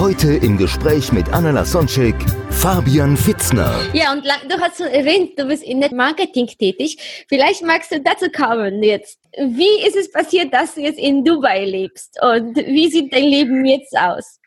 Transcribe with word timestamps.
Heute 0.00 0.32
im 0.32 0.56
Gespräch 0.56 1.12
mit 1.12 1.28
Anna 1.30 1.50
Lasonczek, 1.50 2.14
Fabian 2.48 3.18
Fitzner. 3.18 3.70
Ja, 3.92 4.12
und 4.12 4.24
du 4.24 4.58
hast 4.58 4.78
schon 4.78 4.86
erwähnt, 4.86 5.38
du 5.38 5.46
bist 5.46 5.62
in 5.62 5.80
Net 5.80 5.92
Marketing 5.92 6.46
tätig. 6.46 7.26
Vielleicht 7.28 7.62
magst 7.62 7.92
du 7.92 8.00
dazu 8.00 8.30
kommen 8.30 8.82
jetzt. 8.82 9.20
Wie 9.36 9.86
ist 9.86 9.96
es 9.96 10.10
passiert, 10.10 10.54
dass 10.54 10.74
du 10.74 10.80
jetzt 10.80 10.98
in 10.98 11.22
Dubai 11.22 11.66
lebst? 11.66 12.18
Und 12.22 12.56
wie 12.56 12.88
sieht 12.88 13.12
dein 13.12 13.24
Leben 13.24 13.64
jetzt 13.66 13.94
aus? 13.96 14.40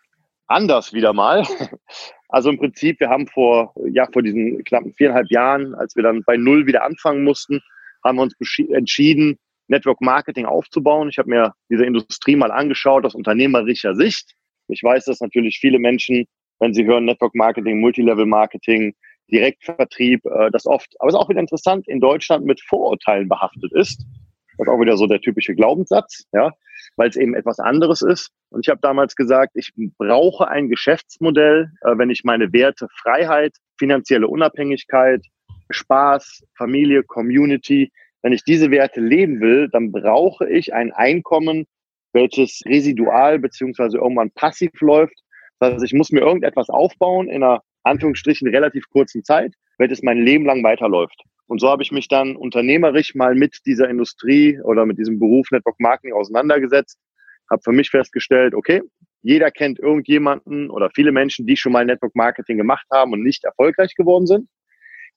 anders 0.47 0.93
wieder 0.93 1.13
mal. 1.13 1.45
Also 2.29 2.49
im 2.49 2.57
Prinzip, 2.57 2.99
wir 2.99 3.09
haben 3.09 3.27
vor, 3.27 3.75
ja, 3.91 4.07
vor 4.11 4.23
diesen 4.23 4.63
knappen 4.63 4.91
viereinhalb 4.95 5.29
Jahren, 5.29 5.75
als 5.75 5.95
wir 5.95 6.01
dann 6.01 6.23
bei 6.23 6.35
Null 6.35 6.65
wieder 6.65 6.83
anfangen 6.83 7.23
mussten, 7.23 7.61
haben 8.03 8.17
wir 8.17 8.23
uns 8.23 8.33
entschieden, 8.71 9.37
Network 9.67 10.01
Marketing 10.01 10.47
aufzubauen. 10.47 11.09
Ich 11.09 11.19
habe 11.19 11.29
mir 11.29 11.53
diese 11.69 11.85
Industrie 11.85 12.35
mal 12.35 12.51
angeschaut 12.51 13.05
aus 13.05 13.13
unternehmerischer 13.13 13.93
Sicht. 13.93 14.33
Ich 14.73 14.83
weiß, 14.83 15.05
dass 15.05 15.21
natürlich 15.21 15.59
viele 15.59 15.79
Menschen, 15.79 16.25
wenn 16.59 16.73
sie 16.73 16.85
hören 16.85 17.05
Network 17.05 17.35
Marketing, 17.35 17.79
Multilevel 17.79 18.25
Marketing, 18.25 18.93
Direktvertrieb, 19.31 20.25
äh, 20.25 20.51
das 20.51 20.65
oft, 20.65 20.93
aber 20.99 21.09
es 21.09 21.15
ist 21.15 21.19
auch 21.19 21.29
wieder 21.29 21.39
interessant, 21.39 21.87
in 21.87 21.99
Deutschland 21.99 22.45
mit 22.45 22.59
Vorurteilen 22.61 23.29
behaftet 23.29 23.71
ist. 23.73 24.05
Das 24.57 24.67
ist 24.67 24.73
auch 24.73 24.79
wieder 24.79 24.97
so 24.97 25.07
der 25.07 25.21
typische 25.21 25.55
Glaubenssatz, 25.55 26.25
ja, 26.33 26.51
weil 26.97 27.09
es 27.09 27.15
eben 27.15 27.33
etwas 27.35 27.59
anderes 27.59 28.01
ist. 28.01 28.31
Und 28.49 28.65
ich 28.65 28.69
habe 28.69 28.81
damals 28.81 29.15
gesagt, 29.15 29.53
ich 29.55 29.71
brauche 29.97 30.47
ein 30.47 30.69
Geschäftsmodell, 30.69 31.71
äh, 31.81 31.97
wenn 31.97 32.09
ich 32.09 32.23
meine 32.23 32.51
Werte 32.51 32.87
Freiheit, 33.01 33.55
finanzielle 33.77 34.27
Unabhängigkeit, 34.27 35.23
Spaß, 35.69 36.43
Familie, 36.57 37.03
Community, 37.03 37.91
wenn 38.21 38.33
ich 38.33 38.43
diese 38.43 38.71
Werte 38.71 39.01
leben 39.01 39.41
will, 39.41 39.69
dann 39.69 39.91
brauche 39.91 40.49
ich 40.49 40.73
ein 40.73 40.91
Einkommen, 40.93 41.65
welches 42.13 42.61
residual 42.65 43.39
beziehungsweise 43.39 43.97
irgendwann 43.97 44.31
passiv 44.31 44.71
läuft. 44.79 45.15
Das 45.59 45.73
heißt, 45.73 45.83
ich 45.83 45.93
muss 45.93 46.11
mir 46.11 46.21
irgendetwas 46.21 46.69
aufbauen 46.69 47.27
in 47.27 47.43
einer 47.43 47.61
Anführungsstrichen 47.83 48.47
relativ 48.47 48.89
kurzen 48.89 49.23
Zeit, 49.23 49.53
welches 49.77 50.03
mein 50.03 50.23
Leben 50.23 50.45
lang 50.45 50.63
weiterläuft. 50.63 51.21
Und 51.47 51.59
so 51.59 51.69
habe 51.69 51.83
ich 51.83 51.91
mich 51.91 52.07
dann 52.07 52.35
unternehmerisch 52.35 53.15
mal 53.15 53.35
mit 53.35 53.57
dieser 53.65 53.89
Industrie 53.89 54.59
oder 54.61 54.85
mit 54.85 54.97
diesem 54.97 55.19
Beruf 55.19 55.51
Network 55.51 55.79
Marketing 55.79 56.13
auseinandergesetzt, 56.13 56.97
habe 57.49 57.61
für 57.63 57.73
mich 57.73 57.89
festgestellt, 57.89 58.53
okay, 58.55 58.81
jeder 59.21 59.51
kennt 59.51 59.79
irgendjemanden 59.79 60.69
oder 60.69 60.89
viele 60.93 61.11
Menschen, 61.11 61.45
die 61.45 61.57
schon 61.57 61.71
mal 61.71 61.85
Network 61.85 62.15
Marketing 62.15 62.57
gemacht 62.57 62.85
haben 62.91 63.13
und 63.13 63.23
nicht 63.23 63.43
erfolgreich 63.43 63.95
geworden 63.95 64.27
sind. 64.27 64.47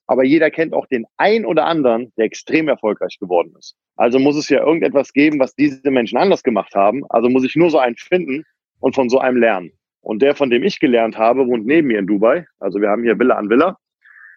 Aber 0.07 0.23
jeder 0.23 0.49
kennt 0.49 0.73
auch 0.73 0.87
den 0.87 1.05
ein 1.17 1.45
oder 1.45 1.65
anderen, 1.65 2.11
der 2.17 2.25
extrem 2.25 2.69
erfolgreich 2.69 3.17
geworden 3.19 3.53
ist. 3.59 3.75
Also 3.97 4.19
muss 4.19 4.37
es 4.37 4.49
ja 4.49 4.59
irgendetwas 4.65 5.11
geben, 5.11 5.39
was 5.39 5.53
diese 5.53 5.91
Menschen 5.91 6.17
anders 6.17 6.43
gemacht 6.43 6.73
haben. 6.75 7.03
Also 7.09 7.29
muss 7.29 7.43
ich 7.43 7.55
nur 7.55 7.69
so 7.69 7.77
einen 7.77 7.97
finden 7.97 8.43
und 8.79 8.95
von 8.95 9.09
so 9.09 9.19
einem 9.19 9.37
lernen. 9.37 9.71
Und 10.01 10.21
der, 10.21 10.35
von 10.35 10.49
dem 10.49 10.63
ich 10.63 10.79
gelernt 10.79 11.17
habe, 11.17 11.45
wohnt 11.45 11.65
neben 11.65 11.87
mir 11.87 11.99
in 11.99 12.07
Dubai. 12.07 12.45
Also 12.59 12.79
wir 12.79 12.89
haben 12.89 13.03
hier 13.03 13.19
Villa 13.19 13.35
an 13.35 13.49
Villa. 13.49 13.77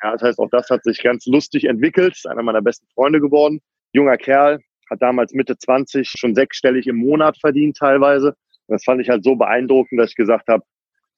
Ja, 0.02 0.12
das 0.12 0.22
heißt, 0.22 0.38
auch 0.38 0.48
das 0.50 0.68
hat 0.70 0.82
sich 0.82 1.02
ganz 1.02 1.26
lustig 1.26 1.64
entwickelt. 1.64 2.16
Ist 2.16 2.26
einer 2.26 2.42
meiner 2.42 2.62
besten 2.62 2.87
Freunde 2.94 3.20
geworden. 3.20 3.60
Junger 3.92 4.16
Kerl, 4.16 4.58
hat 4.91 5.00
damals 5.00 5.32
Mitte 5.32 5.56
20 5.56 6.08
schon 6.08 6.34
sechsstellig 6.34 6.87
im 6.87 6.97
Monat 6.97 7.38
verdient 7.38 7.76
teilweise. 7.76 8.34
Das 8.66 8.84
fand 8.84 9.00
ich 9.00 9.08
halt 9.08 9.25
so 9.25 9.37
beeindruckend, 9.37 10.00
dass 10.00 10.10
ich 10.10 10.16
gesagt 10.16 10.48
habe, 10.48 10.64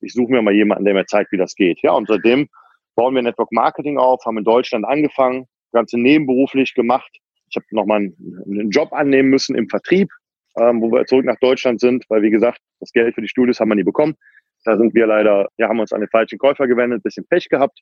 ich 0.01 0.13
suche 0.13 0.33
mir 0.33 0.43
mal 0.43 0.55
jemanden, 0.55 0.85
der 0.85 0.95
mir 0.95 1.07
zeigt, 1.07 1.33
wie 1.33 1.37
das 1.37 1.55
geht. 1.55 1.81
Ja, 1.83 1.93
und 1.93 2.09
seitdem 2.09 2.49
bauen 2.95 3.15
wir 3.15 3.23
Network 3.23 3.53
Marketing 3.53 3.99
auf, 3.99 4.25
haben 4.25 4.39
in 4.39 4.45
Deutschland 4.45 4.85
angefangen, 4.85 5.47
Ganze 5.73 5.99
nebenberuflich 5.99 6.75
gemacht. 6.75 7.11
Ich 7.49 7.57
habe 7.57 7.67
nochmal 7.71 7.99
einen, 7.99 8.43
einen 8.47 8.71
Job 8.71 8.93
annehmen 8.93 9.31
müssen 9.31 9.57
im 9.57 9.69
Vertrieb, 9.69 10.11
ähm, 10.59 10.83
wo 10.83 10.91
wir 10.91 11.07
zurück 11.07 11.25
nach 11.25 11.39
Deutschland 11.41 11.81
sind, 11.81 12.05
weil 12.09 12.23
wie 12.23 12.31
gesagt, 12.31 12.61
das 12.81 12.93
Geld 12.93 13.15
für 13.15 13.23
die 13.23 13.29
Studios 13.29 13.59
haben 13.61 13.71
wir 13.71 13.75
nie 13.75 13.83
bekommen. 13.83 14.15
Da 14.65 14.77
sind 14.77 14.95
wir 14.95 15.07
leider, 15.07 15.49
ja, 15.57 15.69
haben 15.69 15.81
uns 15.81 15.93
an 15.93 16.01
den 16.01 16.11
falschen 16.11 16.39
Käufer 16.39 16.67
gewendet, 16.67 17.03
bisschen 17.03 17.27
Pech 17.27 17.49
gehabt. 17.49 17.81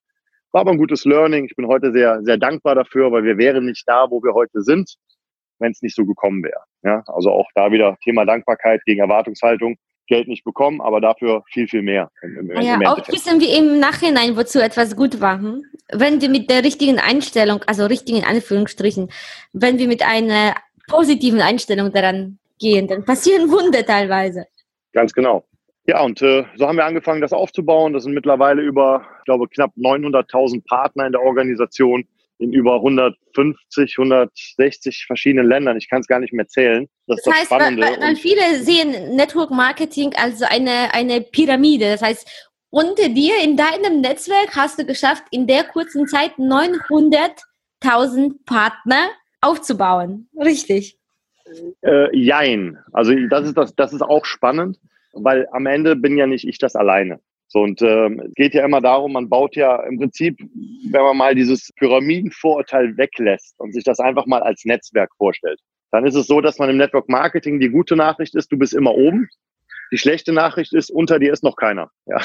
War 0.53 0.63
aber 0.63 0.73
ein 0.73 0.79
gutes 0.79 1.05
Learning. 1.05 1.45
Ich 1.45 1.55
bin 1.55 1.67
heute 1.67 1.93
sehr, 1.93 2.21
sehr 2.23 2.39
dankbar 2.39 2.75
dafür, 2.75 3.13
weil 3.13 3.25
wir 3.25 3.39
wären 3.39 3.67
nicht 3.67 3.85
da, 3.87 4.07
wo 4.11 4.23
wir 4.23 4.35
heute 4.35 4.63
sind, 4.63 4.97
wenn 5.59 5.73
es 5.73 5.83
nicht 5.83 5.95
so 5.95 6.05
gekommen 6.05 6.43
wäre. 6.43 6.63
Ja, 6.83 7.03
also 7.07 7.31
auch 7.31 7.49
da 7.55 7.71
wieder 7.71 7.97
Thema 8.03 8.25
Dankbarkeit 8.25 8.83
gegen 8.85 9.01
Erwartungshaltung. 9.01 9.77
Geld 10.11 10.29
nicht 10.29 10.45
bekommen, 10.45 10.81
aber 10.83 11.01
dafür 11.01 11.43
viel, 11.51 11.67
viel 11.69 11.83
mehr. 11.83 12.11
Im, 12.23 12.37
im, 12.37 12.51
im 12.51 12.61
Ja, 12.63 12.75
Endeffekt. 12.75 12.99
oft 12.99 13.13
wissen 13.13 13.41
wir 13.41 13.57
im 13.57 13.79
Nachhinein, 13.81 14.37
wozu 14.37 14.59
etwas 14.61 14.95
gut 14.97 15.21
war. 15.21 15.39
hm? 15.41 15.65
Wenn 15.93 16.21
wir 16.21 16.29
mit 16.29 16.51
der 16.51 16.63
richtigen 16.65 16.99
Einstellung, 16.99 17.63
also 17.67 17.87
richtigen 17.87 18.25
Anführungsstrichen, 18.25 19.11
wenn 19.53 19.79
wir 19.79 19.89
mit 19.89 20.03
einer 20.07 20.55
positiven 20.89 21.41
Einstellung 21.41 21.93
daran 21.93 22.39
gehen, 22.59 22.89
dann 22.89 23.05
passieren 23.05 23.51
Wunder 23.51 23.87
teilweise. 23.87 24.45
Ganz 24.93 25.13
genau. 25.13 25.45
Ja, 25.87 26.03
und 26.03 26.21
äh, 26.23 26.45
so 26.57 26.67
haben 26.69 26.77
wir 26.77 26.85
angefangen, 26.85 27.21
das 27.21 27.33
aufzubauen. 27.33 27.93
Das 27.93 28.03
sind 28.03 28.13
mittlerweile 28.13 28.63
über, 28.63 29.03
ich 29.21 29.25
glaube, 29.25 29.49
knapp 29.49 29.73
900.000 29.77 30.65
Partner 30.67 31.07
in 31.07 31.13
der 31.13 31.23
Organisation 31.23 32.05
in 32.41 32.53
über 32.53 32.77
150, 32.77 33.97
160 33.99 35.05
verschiedenen 35.07 35.47
Ländern. 35.47 35.77
Ich 35.77 35.89
kann 35.91 36.01
es 36.01 36.07
gar 36.07 36.21
nicht 36.21 36.33
mehr 36.33 36.49
zählen. 36.49 36.89
Das, 37.07 37.19
ist 37.19 37.27
Das 37.27 37.35
das 37.35 37.43
heißt, 37.43 37.51
weil, 37.51 37.61
Spannende. 37.61 37.87
weil, 37.87 38.01
weil 38.01 38.17
viele 38.17 38.63
sehen 38.63 39.15
Network 39.15 39.51
Marketing 39.51 40.15
als 40.17 40.41
eine, 40.43 40.93
eine 40.95 41.21
Pyramide. 41.21 41.93
Das 41.93 42.03
heißt, 42.03 42.49
unter 42.71 43.09
dir 43.09 43.35
in 43.45 43.57
deinem 43.57 44.01
Netzwerk 44.01 44.57
hast 44.57 44.79
du 44.79 44.87
geschafft, 44.87 45.25
in 45.31 45.47
der 45.47 45.65
kurzen 45.65 46.07
Zeit 46.07 46.33
900.000 46.39 48.35
Partner 48.47 49.09
aufzubauen. 49.41 50.29
Richtig. 50.39 50.97
äh, 51.83 52.17
jein. 52.17 52.79
Also 52.93 53.13
das 53.29 53.49
ist 53.49 53.57
das, 53.57 53.75
das 53.75 53.93
ist 53.93 54.03
auch 54.03 54.25
spannend, 54.25 54.79
weil 55.13 55.49
am 55.53 55.67
Ende 55.67 55.97
bin 55.97 56.17
ja 56.17 56.27
nicht 56.27 56.47
ich 56.47 56.59
das 56.59 56.77
alleine. 56.77 57.21
So 57.53 57.63
und 57.63 57.83
ähm, 57.83 58.23
es 58.25 58.35
geht 58.35 58.55
ja 58.55 58.65
immer 58.65 58.81
darum, 58.81 59.13
man 59.13 59.29
baut 59.29 59.57
ja 59.57 59.83
im 59.83 59.99
Prinzip, 59.99 60.39
wenn 60.39 61.03
man 61.03 61.17
mal 61.17 61.35
dieses 61.35 61.73
Pyramidenvorurteil 61.77 62.97
weglässt 62.97 63.59
und 63.59 63.73
sich 63.73 63.83
das 63.83 63.99
einfach 63.99 64.27
mal 64.27 64.41
als 64.41 64.65
Netzwerk 64.65 65.11
vorstellt, 65.17 65.59
dann 65.91 66.07
ist 66.07 66.15
es 66.15 66.29
so, 66.29 66.41
dass 66.41 66.59
man 66.59 66.71
im 66.71 66.77
Network 66.77 67.09
Marketing 67.09 67.59
die 67.59 67.69
gute 67.69 67.97
Nachricht 67.97 68.37
ist, 68.37 68.53
du 68.53 68.57
bist 68.57 68.73
immer 68.73 68.95
oben. 68.95 69.29
Die 69.91 69.99
schlechte 69.99 70.33
Nachricht 70.33 70.73
ist, 70.73 70.91
unter 70.91 71.19
dir 71.19 71.33
ist 71.33 71.43
noch 71.43 71.57
keiner. 71.57 71.91
Ja? 72.07 72.21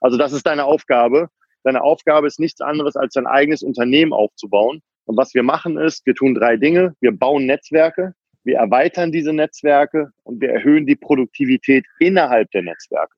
Also 0.00 0.16
das 0.16 0.32
ist 0.32 0.46
deine 0.46 0.64
Aufgabe. 0.64 1.28
Deine 1.64 1.82
Aufgabe 1.82 2.28
ist 2.28 2.38
nichts 2.38 2.60
anderes, 2.60 2.94
als 2.94 3.14
dein 3.14 3.26
eigenes 3.26 3.64
Unternehmen 3.64 4.12
aufzubauen. 4.12 4.80
Und 5.06 5.16
was 5.16 5.34
wir 5.34 5.42
machen 5.42 5.76
ist, 5.76 6.06
wir 6.06 6.14
tun 6.14 6.36
drei 6.36 6.56
Dinge. 6.56 6.94
Wir 7.00 7.10
bauen 7.10 7.46
Netzwerke, 7.46 8.14
wir 8.44 8.58
erweitern 8.58 9.10
diese 9.10 9.32
Netzwerke 9.32 10.12
und 10.22 10.40
wir 10.40 10.50
erhöhen 10.50 10.86
die 10.86 10.94
Produktivität 10.94 11.84
innerhalb 11.98 12.48
der 12.52 12.62
Netzwerke. 12.62 13.17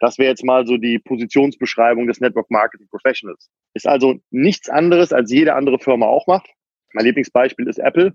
Das 0.00 0.18
wäre 0.18 0.30
jetzt 0.30 0.44
mal 0.44 0.66
so 0.66 0.78
die 0.78 0.98
Positionsbeschreibung 0.98 2.06
des 2.06 2.20
Network 2.20 2.50
Marketing 2.50 2.88
Professionals. 2.88 3.50
Ist 3.74 3.86
also 3.86 4.16
nichts 4.30 4.70
anderes, 4.70 5.12
als 5.12 5.30
jede 5.30 5.54
andere 5.54 5.78
Firma 5.78 6.06
auch 6.06 6.26
macht. 6.26 6.48
Mein 6.94 7.04
Lieblingsbeispiel 7.04 7.68
ist 7.68 7.78
Apple. 7.78 8.14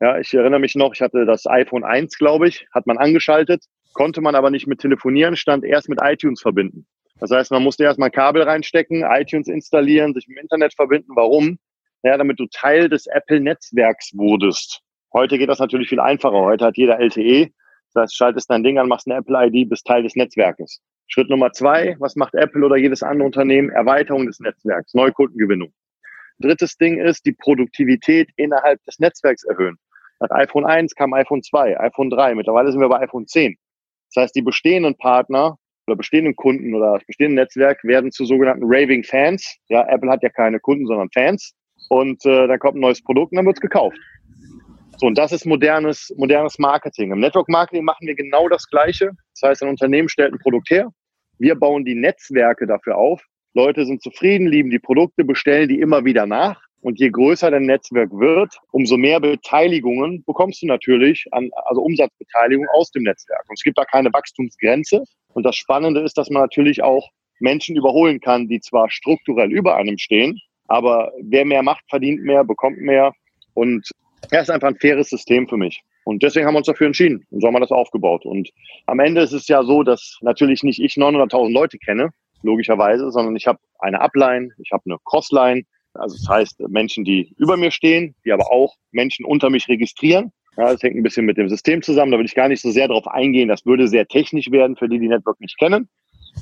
Ja, 0.00 0.18
ich 0.18 0.32
erinnere 0.32 0.60
mich 0.60 0.74
noch, 0.74 0.94
ich 0.94 1.02
hatte 1.02 1.26
das 1.26 1.46
iPhone 1.46 1.84
1, 1.84 2.16
glaube 2.18 2.48
ich, 2.48 2.66
hat 2.72 2.86
man 2.86 2.98
angeschaltet, 2.98 3.64
konnte 3.92 4.20
man 4.20 4.34
aber 4.34 4.50
nicht 4.50 4.66
mit 4.66 4.80
telefonieren, 4.80 5.36
stand 5.36 5.64
erst 5.64 5.88
mit 5.88 5.98
iTunes 6.02 6.40
verbinden. 6.40 6.86
Das 7.20 7.30
heißt, 7.30 7.50
man 7.50 7.62
musste 7.62 7.84
erstmal 7.84 8.10
Kabel 8.10 8.42
reinstecken, 8.42 9.02
iTunes 9.02 9.48
installieren, 9.48 10.14
sich 10.14 10.28
mit 10.28 10.38
dem 10.38 10.42
Internet 10.42 10.74
verbinden. 10.74 11.12
Warum? 11.14 11.58
Ja, 12.04 12.16
damit 12.16 12.38
du 12.38 12.46
Teil 12.46 12.88
des 12.88 13.06
Apple-Netzwerks 13.06 14.12
wurdest. 14.14 14.80
Heute 15.12 15.36
geht 15.36 15.48
das 15.48 15.58
natürlich 15.58 15.88
viel 15.88 16.00
einfacher. 16.00 16.38
Heute 16.38 16.64
hat 16.64 16.76
jeder 16.76 17.00
LTE. 17.00 17.50
Das 17.92 18.02
heißt, 18.02 18.16
schaltest 18.16 18.48
dein 18.50 18.62
Ding 18.62 18.78
an, 18.78 18.88
machst 18.88 19.08
eine 19.08 19.18
Apple-ID, 19.18 19.68
bist 19.68 19.84
Teil 19.84 20.04
des 20.04 20.14
Netzwerkes. 20.14 20.80
Schritt 21.08 21.30
Nummer 21.30 21.52
zwei, 21.52 21.96
was 21.98 22.16
macht 22.16 22.34
Apple 22.34 22.64
oder 22.64 22.76
jedes 22.76 23.02
andere 23.02 23.26
Unternehmen? 23.26 23.70
Erweiterung 23.70 24.26
des 24.26 24.40
Netzwerks, 24.40 24.92
Neukundengewinnung. 24.92 25.72
Drittes 26.38 26.76
Ding 26.76 26.98
ist, 26.98 27.24
die 27.24 27.32
Produktivität 27.32 28.28
innerhalb 28.36 28.82
des 28.84 28.98
Netzwerks 28.98 29.44
erhöhen. 29.44 29.76
Nach 30.20 30.30
iPhone 30.30 30.66
1 30.66 30.94
kam 30.94 31.14
iPhone 31.14 31.42
2, 31.42 31.80
iPhone 31.80 32.10
3, 32.10 32.34
mittlerweile 32.34 32.70
sind 32.70 32.80
wir 32.80 32.88
bei 32.88 33.00
iPhone 33.00 33.26
10. 33.26 33.56
Das 34.14 34.24
heißt, 34.24 34.36
die 34.36 34.42
bestehenden 34.42 34.96
Partner 34.96 35.56
oder 35.86 35.96
bestehenden 35.96 36.36
Kunden 36.36 36.74
oder 36.74 36.94
das 36.94 37.06
bestehende 37.06 37.36
Netzwerk 37.36 37.82
werden 37.84 38.12
zu 38.12 38.26
sogenannten 38.26 38.64
Raving 38.64 39.02
Fans. 39.02 39.56
Ja, 39.68 39.88
Apple 39.88 40.10
hat 40.10 40.22
ja 40.22 40.28
keine 40.28 40.60
Kunden, 40.60 40.86
sondern 40.86 41.08
Fans. 41.12 41.54
Und 41.88 42.24
äh, 42.26 42.46
dann 42.46 42.58
kommt 42.58 42.76
ein 42.76 42.80
neues 42.80 43.02
Produkt 43.02 43.32
und 43.32 43.36
dann 43.36 43.46
wird's 43.46 43.60
gekauft. 43.60 43.96
So, 44.98 45.06
und 45.06 45.16
das 45.16 45.32
ist 45.32 45.46
modernes, 45.46 46.12
modernes 46.16 46.58
Marketing. 46.58 47.12
Im 47.12 47.20
Network 47.20 47.48
Marketing 47.48 47.84
machen 47.84 48.06
wir 48.06 48.16
genau 48.16 48.48
das 48.48 48.68
Gleiche. 48.68 49.12
Das 49.34 49.48
heißt, 49.48 49.62
ein 49.62 49.68
Unternehmen 49.68 50.08
stellt 50.08 50.32
ein 50.32 50.40
Produkt 50.40 50.70
her. 50.70 50.90
Wir 51.38 51.54
bauen 51.54 51.84
die 51.84 51.94
Netzwerke 51.94 52.66
dafür 52.66 52.96
auf. 52.96 53.22
Leute 53.54 53.86
sind 53.86 54.02
zufrieden, 54.02 54.46
lieben 54.46 54.70
die 54.70 54.78
Produkte, 54.78 55.24
bestellen 55.24 55.68
die 55.68 55.80
immer 55.80 56.04
wieder 56.04 56.26
nach. 56.26 56.60
Und 56.80 57.00
je 57.00 57.10
größer 57.10 57.50
dein 57.50 57.66
Netzwerk 57.66 58.10
wird, 58.12 58.56
umso 58.70 58.96
mehr 58.96 59.18
Beteiligungen 59.18 60.22
bekommst 60.24 60.62
du 60.62 60.66
natürlich 60.66 61.26
an, 61.32 61.50
also 61.64 61.82
Umsatzbeteiligung 61.82 62.66
aus 62.72 62.90
dem 62.92 63.02
Netzwerk. 63.02 63.44
Und 63.48 63.58
es 63.58 63.64
gibt 63.64 63.78
da 63.78 63.84
keine 63.84 64.12
Wachstumsgrenze. 64.12 65.02
Und 65.34 65.44
das 65.44 65.56
Spannende 65.56 66.00
ist, 66.00 66.16
dass 66.18 66.30
man 66.30 66.42
natürlich 66.42 66.82
auch 66.82 67.08
Menschen 67.40 67.76
überholen 67.76 68.20
kann, 68.20 68.48
die 68.48 68.60
zwar 68.60 68.90
strukturell 68.90 69.52
über 69.52 69.76
einem 69.76 69.98
stehen, 69.98 70.40
aber 70.66 71.12
wer 71.22 71.44
mehr 71.44 71.62
macht, 71.62 71.84
verdient 71.88 72.22
mehr, 72.22 72.44
bekommt 72.44 72.78
mehr. 72.78 73.12
Und 73.54 73.88
er 74.30 74.42
ist 74.42 74.50
einfach 74.50 74.68
ein 74.68 74.78
faires 74.78 75.08
System 75.08 75.48
für 75.48 75.56
mich. 75.56 75.82
Und 76.08 76.22
deswegen 76.22 76.46
haben 76.46 76.54
wir 76.54 76.60
uns 76.60 76.66
dafür 76.66 76.86
entschieden 76.86 77.26
und 77.30 77.42
so 77.42 77.46
haben 77.46 77.54
wir 77.54 77.60
das 77.60 77.70
aufgebaut. 77.70 78.24
Und 78.24 78.48
am 78.86 78.98
Ende 78.98 79.20
ist 79.20 79.34
es 79.34 79.46
ja 79.46 79.62
so, 79.62 79.82
dass 79.82 80.16
natürlich 80.22 80.62
nicht 80.62 80.80
ich 80.80 80.94
900.000 80.94 81.52
Leute 81.52 81.76
kenne, 81.76 82.12
logischerweise, 82.42 83.10
sondern 83.10 83.36
ich 83.36 83.46
habe 83.46 83.58
eine 83.78 84.00
Upline, 84.00 84.48
ich 84.56 84.72
habe 84.72 84.84
eine 84.86 84.96
Crossline, 85.04 85.64
also 85.92 86.16
das 86.16 86.26
heißt 86.26 86.60
Menschen, 86.70 87.04
die 87.04 87.34
über 87.36 87.58
mir 87.58 87.70
stehen, 87.70 88.14
die 88.24 88.32
aber 88.32 88.50
auch 88.50 88.74
Menschen 88.90 89.26
unter 89.26 89.50
mich 89.50 89.68
registrieren. 89.68 90.32
Ja, 90.56 90.72
das 90.72 90.82
hängt 90.82 90.96
ein 90.96 91.02
bisschen 91.02 91.26
mit 91.26 91.36
dem 91.36 91.50
System 91.50 91.82
zusammen, 91.82 92.10
da 92.10 92.18
will 92.18 92.24
ich 92.24 92.34
gar 92.34 92.48
nicht 92.48 92.62
so 92.62 92.70
sehr 92.70 92.88
darauf 92.88 93.06
eingehen, 93.06 93.48
das 93.48 93.66
würde 93.66 93.86
sehr 93.86 94.06
technisch 94.06 94.50
werden 94.50 94.76
für 94.76 94.88
die, 94.88 94.98
die 94.98 95.08
Network 95.08 95.38
nicht 95.40 95.58
kennen. 95.58 95.90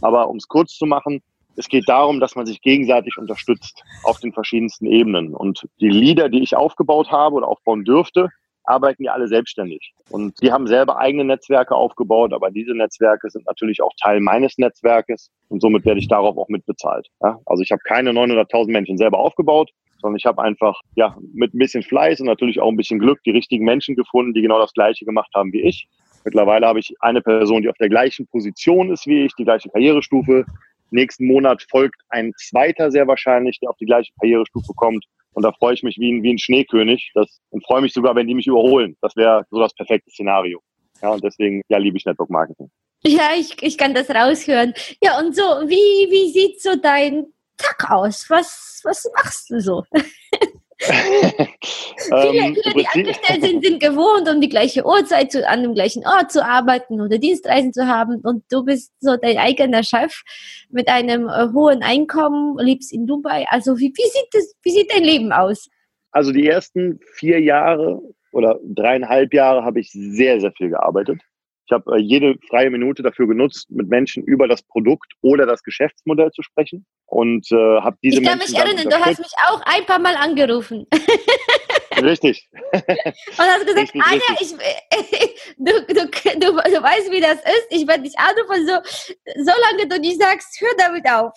Aber 0.01 0.29
um 0.31 0.37
es 0.37 0.47
kurz 0.47 0.77
zu 0.77 0.87
machen, 0.87 1.23
es 1.57 1.67
geht 1.67 1.89
darum, 1.89 2.21
dass 2.21 2.37
man 2.37 2.47
sich 2.47 2.61
gegenseitig 2.61 3.19
unterstützt 3.19 3.83
auf 4.05 4.21
den 4.21 4.33
verschiedensten 4.33 4.87
Ebenen. 4.87 5.35
Und 5.35 5.67
die 5.81 5.89
Leader, 5.89 6.29
die 6.29 6.45
ich 6.45 6.55
aufgebaut 6.55 7.11
habe 7.11 7.35
oder 7.35 7.49
aufbauen 7.49 7.83
dürfte, 7.85 8.29
arbeiten 8.67 9.05
ja 9.05 9.13
alle 9.13 9.29
selbstständig. 9.29 9.93
Und 10.11 10.41
die 10.43 10.53
haben 10.53 10.67
selber 10.67 10.99
eigene 10.99 11.25
Netzwerke 11.25 11.75
aufgebaut, 11.75 12.33
aber 12.33 12.51
diese 12.51 12.73
Netzwerke 12.73 13.31
sind 13.31 13.47
natürlich 13.47 13.83
auch 13.83 13.93
Teil 14.01 14.21
meines 14.21 14.59
Netzwerkes 14.59 15.31
und 15.49 15.61
somit 15.61 15.85
werde 15.85 16.01
ich 16.01 16.09
darauf 16.09 16.37
auch 16.37 16.49
mitbezahlt. 16.49 17.09
Ja? 17.23 17.39
Also 17.47 17.63
ich 17.63 17.73
habe 17.73 17.83
keine 17.85 18.11
900.000 18.11 18.71
Menschen 18.71 18.99
selber 18.99 19.19
aufgebaut, 19.19 19.71
sondern 20.01 20.17
ich 20.19 20.27
habe 20.27 20.43
einfach 20.43 20.81
ja 20.95 21.17
mit 21.33 21.55
ein 21.55 21.59
bisschen 21.59 21.83
Fleiß 21.83 22.21
und 22.21 22.27
natürlich 22.27 22.61
auch 22.61 22.69
ein 22.69 22.77
bisschen 22.77 22.99
Glück 22.99 23.23
die 23.25 23.31
richtigen 23.31 23.65
Menschen 23.65 23.97
gefunden, 23.97 24.35
die 24.35 24.43
genau 24.43 24.59
das 24.59 24.73
Gleiche 24.73 25.05
gemacht 25.05 25.31
haben 25.35 25.53
wie 25.53 25.63
ich. 25.63 25.89
Mittlerweile 26.25 26.67
habe 26.67 26.81
ich 26.81 26.95
eine 27.01 27.23
Person, 27.23 27.63
die 27.63 27.69
auf 27.69 27.77
der 27.79 27.89
gleichen 27.89 28.27
Position 28.27 28.91
ist 28.91 29.07
wie 29.07 29.25
ich, 29.25 29.35
die 29.37 29.45
gleiche 29.45 29.69
Karrierestufe. 29.71 30.45
Nächsten 30.91 31.27
Monat 31.27 31.65
folgt 31.71 32.01
ein 32.11 32.33
zweiter 32.37 32.91
sehr 32.91 33.07
wahrscheinlich, 33.07 33.59
der 33.61 33.71
auf 33.71 33.77
die 33.77 33.87
gleiche 33.87 34.13
Karrierestufe 34.21 34.73
kommt. 34.75 35.05
Und 35.33 35.43
da 35.43 35.53
freue 35.53 35.75
ich 35.75 35.83
mich 35.83 35.99
wie 35.99 36.13
ein, 36.13 36.23
wie 36.23 36.33
ein 36.33 36.39
Schneekönig 36.39 37.11
das, 37.15 37.41
und 37.51 37.65
freue 37.65 37.83
mich 37.83 37.93
sogar, 37.93 38.15
wenn 38.15 38.27
die 38.27 38.35
mich 38.35 38.47
überholen. 38.47 38.97
Das 39.03 39.17
wäre 39.17 39.45
so 39.51 39.61
das 39.61 39.75
perfekte 39.75 40.11
Szenario. 40.11 40.61
Ja, 41.03 41.11
und 41.11 41.23
deswegen, 41.23 41.61
ja, 41.69 41.79
liebe 41.79 41.99
ich 41.99 42.07
Network 42.07 42.31
Marketing. 42.31 42.71
Ja, 43.05 43.31
ich, 43.39 43.63
ich 43.63 43.77
kann 43.77 43.95
das 43.95 44.09
raushören. 44.09 44.73
Ja, 45.03 45.19
und 45.19 45.37
so, 45.37 45.43
wie, 45.43 46.11
wie 46.11 46.31
sieht 46.31 46.63
so 46.63 46.77
dein 46.77 47.27
Tag 47.59 47.91
aus? 47.91 48.29
Was, 48.31 48.81
was 48.85 49.11
machst 49.15 49.51
du 49.51 49.61
so? 49.61 49.85
viele, 50.79 52.39
ähm, 52.39 52.55
viele, 52.55 52.75
die 52.75 52.87
angestellt 52.87 53.43
sind, 53.43 53.65
sind 53.65 53.81
gewohnt, 53.81 54.29
um 54.29 54.41
die 54.41 54.49
gleiche 54.49 54.85
Uhrzeit 54.85 55.33
zu, 55.33 55.49
an 55.49 55.63
dem 55.63 55.75
gleichen 55.75 56.07
Ort 56.07 56.31
zu 56.31 56.45
arbeiten 56.45 57.01
oder 57.01 57.19
Dienstreisen 57.19 57.73
zu 57.73 57.87
haben. 57.87 58.21
Und 58.23 58.45
du 58.51 58.65
bist 58.65 58.93
so 59.01 59.17
dein 59.17 59.39
eigener 59.39 59.83
Chef 59.83 60.23
mit 60.71 60.89
einem 60.89 61.29
äh, 61.29 61.49
hohen 61.55 61.83
Einkommen, 61.83 62.59
lebst 62.59 62.93
in 62.93 63.07
Dubai. 63.07 63.47
Also 63.49 63.79
wie, 63.79 63.93
wie, 63.95 64.11
sieht 64.11 64.29
das, 64.33 64.55
wie 64.63 64.71
sieht 64.71 64.93
dein 64.93 65.05
Leben 65.05 65.33
aus? 65.33 65.69
Also 66.11 66.33
die 66.33 66.47
ersten 66.47 67.01
vier 67.15 67.41
Jahre 67.41 68.01
oder 68.33 68.59
dreieinhalb 68.63 69.33
Jahre 69.33 69.65
habe 69.65 69.81
ich 69.81 69.91
sehr, 69.93 70.41
sehr 70.41 70.53
viel 70.53 70.71
gearbeitet. 70.71 71.21
Ich 71.67 71.73
habe 71.73 71.97
äh, 71.97 72.01
jede 72.01 72.37
freie 72.49 72.71
Minute 72.71 73.03
dafür 73.03 73.27
genutzt, 73.27 73.71
mit 73.71 73.89
Menschen 73.89 74.23
über 74.25 74.47
das 74.47 74.63
Produkt 74.63 75.13
oder 75.21 75.47
das 75.47 75.63
Geschäftsmodell 75.63 76.31
zu 76.31 76.43
sprechen 76.43 76.87
und 77.07 77.51
äh, 77.51 77.57
habe 77.57 77.97
diese 78.03 78.21
Ich 78.21 78.27
kann 78.27 78.39
mich 78.39 78.55
erinnern, 78.55 78.89
du 78.89 78.97
hast 78.97 79.19
mich 79.19 79.33
auch 79.49 79.61
ein 79.65 79.85
paar 79.85 79.99
Mal 79.99 80.17
angerufen. 80.17 80.87
Richtig. 82.03 82.49
Und 82.73 82.85
hast 83.39 83.67
gesagt, 83.67 83.95
richtig, 83.95 84.03
Anja, 84.03 84.23
richtig. 84.39 84.59
Ich, 84.91 85.55
du, 85.57 85.73
du, 85.87 85.95
du, 85.95 86.53
du 86.53 86.83
weißt, 86.83 87.11
wie 87.11 87.21
das 87.21 87.37
ist. 87.37 87.67
Ich 87.71 87.87
werde 87.87 88.03
dich 88.03 88.19
anrufen, 88.19 88.67
so, 88.67 88.75
solange 89.37 89.89
du 89.89 89.99
nicht 89.99 90.21
sagst, 90.21 90.61
hör 90.61 90.69
damit 90.77 91.09
auf. 91.09 91.33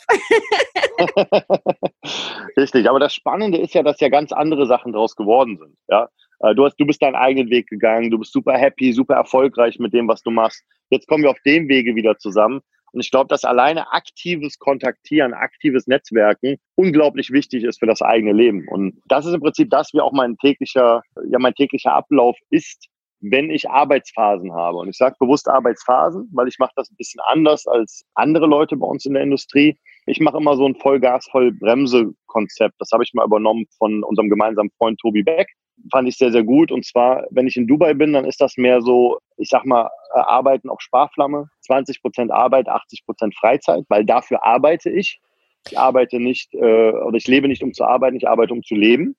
richtig, 2.57 2.89
aber 2.89 2.99
das 2.99 3.13
Spannende 3.13 3.57
ist 3.57 3.73
ja, 3.73 3.83
dass 3.83 3.99
ja 3.99 4.09
ganz 4.09 4.31
andere 4.31 4.67
Sachen 4.67 4.91
daraus 4.91 5.15
geworden 5.15 5.57
sind. 5.57 5.77
Ja? 5.87 6.09
Äh, 6.39 6.55
du, 6.55 6.65
hast, 6.65 6.75
du 6.77 6.85
bist 6.85 7.01
deinen 7.01 7.15
eigenen 7.15 7.49
Weg 7.49 7.67
gegangen, 7.67 8.11
du 8.11 8.19
bist 8.19 8.33
super 8.33 8.53
happy, 8.53 8.93
super 8.93 9.15
erfolgreich 9.15 9.79
mit 9.79 9.93
dem, 9.93 10.07
was 10.07 10.21
du 10.21 10.31
machst. 10.31 10.63
Jetzt 10.89 11.07
kommen 11.07 11.23
wir 11.23 11.31
auf 11.31 11.41
dem 11.45 11.67
Wege 11.67 11.95
wieder 11.95 12.17
zusammen. 12.17 12.61
Und 12.91 13.01
ich 13.01 13.11
glaube, 13.11 13.27
dass 13.27 13.45
alleine 13.45 13.91
aktives 13.91 14.57
Kontaktieren, 14.57 15.33
aktives 15.33 15.85
Netzwerken 15.85 16.57
unglaublich 16.75 17.31
wichtig 17.31 17.63
ist 17.63 17.79
für 17.79 17.85
das 17.85 18.01
eigene 18.01 18.33
Leben. 18.33 18.67
Und 18.67 18.99
das 19.05 19.27
ist 19.27 19.33
im 19.33 19.41
Prinzip 19.41 19.69
das, 19.69 19.93
wie 19.93 20.01
auch 20.01 20.11
mein 20.11 20.37
täglicher, 20.37 21.03
ja, 21.29 21.37
mein 21.37 21.53
täglicher 21.53 21.93
Ablauf 21.93 22.35
ist, 22.49 22.87
wenn 23.21 23.51
ich 23.51 23.69
Arbeitsphasen 23.69 24.53
habe. 24.53 24.77
Und 24.77 24.89
ich 24.89 24.97
sage 24.97 25.15
bewusst 25.19 25.47
Arbeitsphasen, 25.47 26.29
weil 26.33 26.47
ich 26.47 26.57
mache 26.57 26.71
das 26.75 26.89
ein 26.89 26.95
bisschen 26.97 27.21
anders 27.27 27.67
als 27.67 28.03
andere 28.15 28.47
Leute 28.47 28.75
bei 28.75 28.87
uns 28.87 29.05
in 29.05 29.13
der 29.13 29.23
Industrie. 29.23 29.77
Ich 30.07 30.19
mache 30.19 30.37
immer 30.37 30.55
so 30.55 30.65
ein 30.65 30.75
Vollgas, 30.75 31.27
Vollbremse-Konzept. 31.29 32.75
Das 32.79 32.89
habe 32.91 33.03
ich 33.03 33.13
mal 33.13 33.25
übernommen 33.25 33.65
von 33.77 34.03
unserem 34.03 34.29
gemeinsamen 34.29 34.71
Freund 34.77 34.99
Tobi 34.99 35.21
Beck 35.21 35.47
fand 35.91 36.07
ich 36.07 36.17
sehr, 36.17 36.31
sehr 36.31 36.43
gut. 36.43 36.71
Und 36.71 36.85
zwar, 36.85 37.25
wenn 37.31 37.47
ich 37.47 37.57
in 37.57 37.67
Dubai 37.67 37.93
bin, 37.93 38.13
dann 38.13 38.25
ist 38.25 38.41
das 38.41 38.57
mehr 38.57 38.81
so, 38.81 39.19
ich 39.37 39.49
sag 39.49 39.65
mal, 39.65 39.89
äh, 40.15 40.19
Arbeiten 40.19 40.69
auf 40.69 40.81
Sparflamme. 40.81 41.49
20 41.61 42.01
Prozent 42.01 42.31
Arbeit, 42.31 42.67
80 42.67 43.05
Prozent 43.05 43.35
Freizeit, 43.35 43.85
weil 43.89 44.05
dafür 44.05 44.43
arbeite 44.43 44.89
ich. 44.89 45.19
Ich 45.67 45.77
arbeite 45.77 46.19
nicht, 46.19 46.53
äh, 46.53 46.91
oder 46.91 47.17
ich 47.17 47.27
lebe 47.27 47.47
nicht, 47.47 47.63
um 47.63 47.73
zu 47.73 47.83
arbeiten, 47.83 48.15
ich 48.15 48.27
arbeite, 48.27 48.53
um 48.53 48.63
zu 48.63 48.75
leben. 48.75 49.15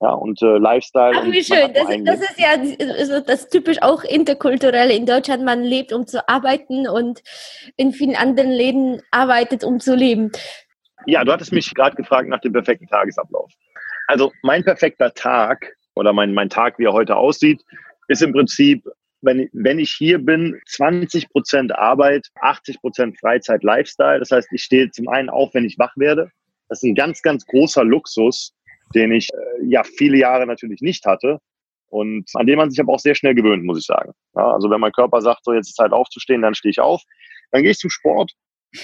Ja, 0.00 0.10
und 0.10 0.42
äh, 0.42 0.58
Lifestyle. 0.58 1.14
Ach, 1.16 1.24
wie 1.24 1.42
schön. 1.42 1.72
Das, 1.72 1.86
das, 2.04 2.30
ist 2.30 2.38
ja 2.38 2.50
also 2.98 3.20
das 3.20 3.48
typisch 3.48 3.80
auch 3.80 4.04
interkulturell 4.04 4.90
in 4.90 5.06
Deutschland. 5.06 5.42
Man 5.42 5.62
lebt, 5.62 5.92
um 5.92 6.06
zu 6.06 6.28
arbeiten 6.28 6.86
und 6.86 7.22
in 7.76 7.92
vielen 7.92 8.14
anderen 8.14 8.50
Läden 8.50 9.00
arbeitet, 9.10 9.64
um 9.64 9.80
zu 9.80 9.94
leben. 9.94 10.32
Ja, 11.06 11.24
du 11.24 11.32
hattest 11.32 11.52
mich 11.52 11.72
gerade 11.74 11.96
gefragt 11.96 12.28
nach 12.28 12.40
dem 12.40 12.52
perfekten 12.52 12.86
Tagesablauf. 12.88 13.50
Also 14.06 14.32
mein 14.42 14.64
perfekter 14.64 15.14
Tag 15.14 15.75
oder 15.96 16.12
mein, 16.12 16.32
mein 16.32 16.48
Tag, 16.48 16.78
wie 16.78 16.84
er 16.84 16.92
heute 16.92 17.16
aussieht, 17.16 17.64
ist 18.08 18.22
im 18.22 18.32
Prinzip, 18.32 18.84
wenn, 19.22 19.48
wenn 19.52 19.78
ich 19.78 19.90
hier 19.90 20.18
bin, 20.18 20.60
20 20.66 21.28
Prozent 21.30 21.74
Arbeit, 21.76 22.28
80 22.40 22.80
Prozent 22.80 23.18
Freizeit, 23.18 23.64
Lifestyle. 23.64 24.20
Das 24.20 24.30
heißt, 24.30 24.48
ich 24.52 24.62
stehe 24.62 24.90
zum 24.90 25.08
einen 25.08 25.28
auf, 25.28 25.54
wenn 25.54 25.64
ich 25.64 25.78
wach 25.78 25.96
werde. 25.96 26.30
Das 26.68 26.82
ist 26.82 26.88
ein 26.88 26.94
ganz, 26.94 27.22
ganz 27.22 27.44
großer 27.46 27.82
Luxus, 27.84 28.52
den 28.94 29.12
ich 29.12 29.28
äh, 29.32 29.64
ja 29.66 29.82
viele 29.82 30.18
Jahre 30.18 30.46
natürlich 30.46 30.80
nicht 30.80 31.04
hatte 31.06 31.40
und 31.88 32.28
an 32.34 32.46
dem 32.46 32.58
man 32.58 32.70
sich 32.70 32.80
aber 32.80 32.92
auch 32.92 33.00
sehr 33.00 33.14
schnell 33.14 33.34
gewöhnt, 33.34 33.64
muss 33.64 33.78
ich 33.78 33.86
sagen. 33.86 34.12
Ja, 34.34 34.52
also 34.52 34.70
wenn 34.70 34.80
mein 34.80 34.92
Körper 34.92 35.20
sagt, 35.20 35.44
so 35.44 35.52
jetzt 35.52 35.68
ist 35.68 35.76
Zeit 35.76 35.92
aufzustehen, 35.92 36.42
dann 36.42 36.54
stehe 36.54 36.70
ich 36.70 36.80
auf. 36.80 37.02
Dann 37.52 37.62
gehe 37.62 37.70
ich 37.70 37.78
zum 37.78 37.90
Sport, 37.90 38.32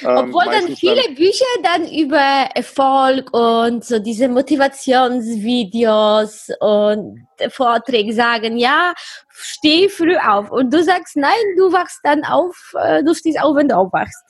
ähm, 0.03 0.17
Obwohl 0.17 0.45
dann 0.47 0.75
viele 0.77 1.03
dann 1.03 1.15
Bücher 1.15 1.45
dann 1.63 1.87
über 1.91 2.49
Erfolg 2.55 3.35
und 3.35 3.85
so 3.85 3.99
diese 3.99 4.29
Motivationsvideos 4.29 6.51
und 6.61 7.27
Vorträge 7.49 8.13
sagen, 8.13 8.57
ja, 8.57 8.95
steh 9.31 9.89
früh 9.89 10.17
auf. 10.17 10.51
Und 10.51 10.73
du 10.73 10.81
sagst, 10.83 11.17
nein, 11.17 11.33
du 11.57 11.73
wachst 11.73 12.01
dann 12.03 12.25
auf, 12.25 12.75
äh, 12.81 13.03
du 13.03 13.15
stehst 13.15 13.41
auf, 13.41 13.57
wenn 13.57 13.69
du 13.69 13.77
aufwachst. 13.77 14.25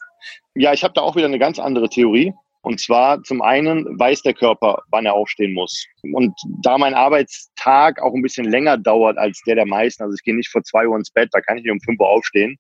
Ja, 0.54 0.73
ich 0.73 0.85
habe 0.85 0.95
da 0.95 1.02
auch 1.02 1.16
wieder 1.16 1.26
eine 1.26 1.38
ganz 1.38 1.59
andere 1.59 1.88
Theorie. 1.88 2.33
Und 2.64 2.81
zwar 2.81 3.21
zum 3.25 3.42
einen 3.42 3.99
weiß 3.99 4.23
der 4.23 4.35
Körper, 4.35 4.83
wann 4.90 5.04
er 5.04 5.14
aufstehen 5.14 5.52
muss. 5.52 5.85
Und 6.12 6.33
da 6.62 6.78
mein 6.78 6.95
Arbeitstag 6.95 8.00
auch 8.00 8.14
ein 8.14 8.23
bisschen 8.23 8.45
länger 8.45 8.78
dauert 8.78 9.19
als 9.19 9.42
der 9.47 9.57
der 9.57 9.66
meisten, 9.66 10.04
also 10.04 10.14
ich 10.14 10.23
gehe 10.23 10.37
nicht 10.37 10.50
vor 10.50 10.62
zwei 10.62 10.87
Uhr 10.87 10.97
ins 10.97 11.11
Bett, 11.11 11.28
da 11.33 11.40
kann 11.40 11.57
ich 11.57 11.64
nicht 11.64 11.73
um 11.73 11.81
fünf 11.81 11.99
Uhr 11.99 12.09
aufstehen, 12.09 12.57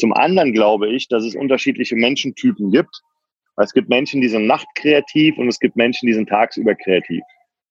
zum 0.00 0.12
anderen 0.12 0.52
glaube 0.52 0.88
ich, 0.88 1.08
dass 1.08 1.24
es 1.24 1.36
unterschiedliche 1.36 1.94
Menschentypen 1.94 2.70
gibt. 2.70 3.02
Es 3.56 3.72
gibt 3.72 3.90
Menschen, 3.90 4.20
die 4.20 4.28
sind 4.28 4.46
nachtkreativ 4.46 5.36
und 5.36 5.48
es 5.48 5.60
gibt 5.60 5.76
Menschen, 5.76 6.06
die 6.06 6.14
sind 6.14 6.28
tagsüber 6.28 6.74
kreativ. 6.74 7.22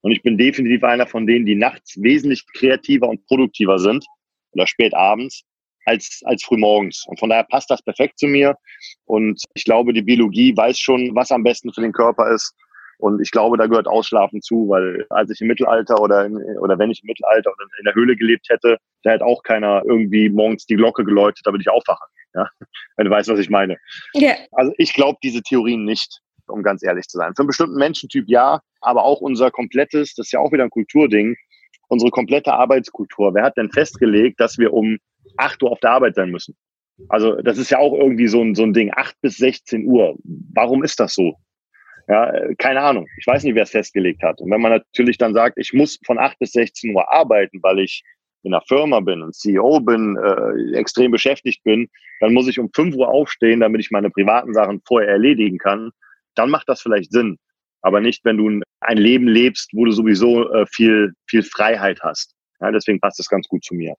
Und 0.02 0.12
ich 0.12 0.22
bin 0.22 0.38
definitiv 0.38 0.84
einer 0.84 1.08
von 1.08 1.26
denen, 1.26 1.46
die 1.46 1.56
nachts 1.56 2.02
wesentlich 2.02 2.46
kreativer 2.54 3.10
und 3.10 3.26
produktiver 3.26 3.80
sind 3.80 4.06
oder 4.52 4.68
spät 4.68 4.94
abends 4.94 5.44
als, 5.86 6.22
als 6.26 6.44
frühmorgens. 6.44 7.06
Und 7.08 7.20
von 7.20 7.30
daher 7.30 7.44
passt 7.44 7.70
das 7.72 7.82
perfekt 7.82 8.20
zu 8.20 8.28
mir. 8.28 8.56
Und 9.06 9.42
ich 9.56 9.66
glaube, 9.66 9.92
die 9.92 10.04
Biologie 10.04 10.56
weiß 10.56 10.78
schon, 10.78 11.16
was 11.16 11.32
am 11.32 11.44
besten 11.44 11.74
für 11.74 11.82
den 11.82 11.92
Körper 11.92 12.32
ist. 12.32 12.54
Und 13.00 13.22
ich 13.22 13.32
glaube, 13.32 13.58
da 13.58 13.66
gehört 13.66 13.88
Ausschlafen 13.88 14.42
zu, 14.42 14.68
weil 14.70 15.06
als 15.10 15.32
ich 15.32 15.40
im 15.42 15.48
Mittelalter 15.48 16.02
oder, 16.02 16.26
in, 16.26 16.36
oder 16.60 16.78
wenn 16.78 16.92
ich 16.92 17.02
im 17.02 17.08
Mittelalter 17.08 17.50
oder 17.50 17.66
in 17.80 17.86
der 17.86 17.96
Höhle 17.96 18.16
gelebt 18.16 18.48
hätte, 18.50 18.78
da 19.04 19.12
hätte 19.12 19.26
auch 19.26 19.42
keiner 19.44 19.84
irgendwie 19.86 20.30
morgens 20.30 20.66
die 20.66 20.76
Glocke 20.76 21.06
geläutet, 21.06 21.42
damit 21.46 21.62
ich 21.62 21.70
aufwache. 21.70 22.04
Ja? 22.34 22.50
Wenn 22.96 23.06
du 23.06 23.12
weißt, 23.12 23.30
was 23.30 23.40
ich 23.40 23.50
meine. 23.50 23.78
Yeah. 24.16 24.38
Also 24.52 24.74
ich 24.78 24.94
glaube 24.94 25.20
diese 25.24 25.42
Theorien 25.42 25.86
nicht, 25.86 26.20
um 26.48 26.64
ganz 26.64 26.84
ehrlich 26.84 27.08
zu 27.08 27.18
sein. 27.18 27.34
Für 27.36 27.42
einen 27.42 27.48
bestimmten 27.48 27.78
Menschentyp 27.78 28.26
ja, 28.28 28.62
aber 28.82 29.04
auch 29.04 29.22
unser 29.22 29.52
komplettes, 29.52 30.14
das 30.16 30.28
ist 30.28 30.32
ja 30.32 30.40
auch 30.40 30.52
wieder 30.52 30.64
ein 30.64 30.70
Kulturding, 30.70 31.36
unsere 31.88 32.12
komplette 32.12 32.54
Arbeitskultur. 32.54 33.34
Wer 33.34 33.44
hat 33.44 33.58
denn 33.58 33.72
festgelegt, 33.72 34.40
dass 34.40 34.58
wir 34.58 34.74
um 34.74 34.98
8 35.38 35.62
Uhr 35.64 35.72
auf 35.72 35.80
der 35.80 35.92
Arbeit 35.92 36.16
sein 36.16 36.30
müssen? 36.30 36.56
Also 37.08 37.36
das 37.42 37.58
ist 37.58 37.72
ja 37.72 37.78
auch 37.78 37.94
irgendwie 37.94 38.28
so 38.28 38.42
ein, 38.42 38.56
so 38.56 38.64
ein 38.64 38.74
Ding, 38.74 38.92
8 38.94 39.16
bis 39.22 39.38
16 39.38 39.86
Uhr. 39.86 40.18
Warum 40.54 40.84
ist 40.84 41.00
das 41.00 41.14
so? 41.14 41.36
Ja, 42.08 42.34
keine 42.58 42.82
Ahnung. 42.82 43.08
Ich 43.20 43.28
weiß 43.28 43.44
nicht, 43.44 43.56
wer 43.56 43.64
es 43.64 43.70
festgelegt 43.70 44.24
hat. 44.24 44.42
Und 44.42 44.50
wenn 44.50 44.62
man 44.62 44.72
natürlich 44.72 45.18
dann 45.18 45.34
sagt, 45.34 45.58
ich 45.58 45.74
muss 45.74 46.00
von 46.06 46.18
8 46.18 46.40
bis 46.40 46.52
16 46.52 46.96
Uhr 46.96 47.12
arbeiten, 47.12 47.60
weil 47.62 47.80
ich 47.80 48.04
in 48.44 48.54
einer 48.54 48.64
Firma 48.68 49.00
bin 49.00 49.22
und 49.22 49.36
CEO 49.36 49.80
bin, 49.82 50.18
äh, 50.18 50.78
extrem 50.78 51.12
beschäftigt 51.12 51.64
bin, 51.64 51.90
dann 52.20 52.34
muss 52.34 52.48
ich 52.48 52.60
um 52.60 52.70
5 52.74 52.96
Uhr 52.96 53.10
aufstehen, 53.10 53.60
damit 53.60 53.82
ich 53.82 53.92
meine 53.92 54.10
privaten 54.10 54.54
Sachen 54.54 54.82
vorher 54.86 55.10
erledigen 55.10 55.58
kann. 55.58 55.92
Dann 56.36 56.50
macht 56.50 56.70
das 56.70 56.82
vielleicht 56.82 57.12
Sinn. 57.12 57.38
Aber 57.82 58.02
nicht, 58.02 58.26
wenn 58.26 58.38
du 58.38 58.62
ein 58.82 58.98
Leben 58.98 59.28
lebst, 59.28 59.72
wo 59.74 59.86
du 59.86 59.92
sowieso 59.92 60.52
äh, 60.52 60.66
viel, 60.68 61.14
viel 61.28 61.44
Freiheit 61.44 62.00
hast. 62.02 62.36
Ja, 62.62 62.72
deswegen 62.72 63.00
passt 63.00 63.20
das 63.20 63.30
ganz 63.30 63.48
gut 63.48 63.64
zu 63.64 63.74
mir. 63.74 63.96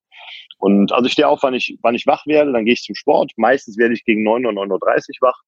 Und 0.59 0.93
also 0.93 1.07
ich 1.07 1.13
stehe 1.13 1.29
auf, 1.29 1.43
wann 1.43 1.55
ich, 1.55 1.79
wann 1.83 1.95
ich 1.95 2.07
wach 2.07 2.27
werde, 2.27 2.53
dann 2.53 2.67
gehe 2.67 2.75
ich 2.75 2.83
zum 2.83 2.95
Sport. 2.95 3.33
Meistens 3.37 3.79
werde 3.79 3.95
ich 3.95 4.05
gegen 4.05 4.23
9 4.23 4.45
Uhr, 4.45 4.53
9.30 4.53 4.69
Uhr 4.69 5.29
wach, 5.29 5.41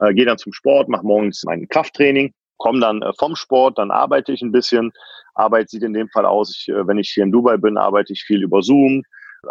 äh, 0.00 0.12
gehe 0.14 0.26
dann 0.26 0.38
zum 0.38 0.52
Sport, 0.52 0.88
mache 0.88 1.06
morgens 1.06 1.44
mein 1.44 1.68
Krafttraining, 1.68 2.32
komme 2.56 2.80
dann 2.80 3.02
äh, 3.02 3.12
vom 3.18 3.36
Sport, 3.36 3.78
dann 3.78 3.90
arbeite 3.90 4.32
ich 4.32 4.42
ein 4.42 4.52
bisschen. 4.52 4.92
Arbeit 5.34 5.70
sieht 5.70 5.82
in 5.82 5.92
dem 5.92 6.08
Fall 6.08 6.26
aus, 6.26 6.56
ich, 6.56 6.68
äh, 6.68 6.86
wenn 6.86 6.98
ich 6.98 7.10
hier 7.10 7.24
in 7.24 7.32
Dubai 7.32 7.56
bin, 7.56 7.76
arbeite 7.76 8.12
ich 8.12 8.22
viel 8.22 8.42
über 8.42 8.62
Zoom, 8.62 9.02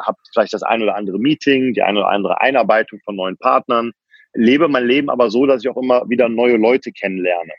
habe 0.01 0.17
vielleicht 0.33 0.53
das 0.53 0.63
ein 0.63 0.81
oder 0.81 0.95
andere 0.95 1.19
Meeting, 1.19 1.73
die 1.73 1.81
eine 1.81 1.99
oder 1.99 2.09
andere 2.09 2.41
Einarbeitung 2.41 2.99
von 3.05 3.15
neuen 3.15 3.37
Partnern, 3.37 3.91
lebe 4.33 4.67
mein 4.67 4.85
Leben 4.85 5.09
aber 5.09 5.29
so, 5.29 5.45
dass 5.45 5.63
ich 5.63 5.69
auch 5.69 5.77
immer 5.77 6.07
wieder 6.09 6.29
neue 6.29 6.57
Leute 6.57 6.91
kennenlerne. 6.91 7.53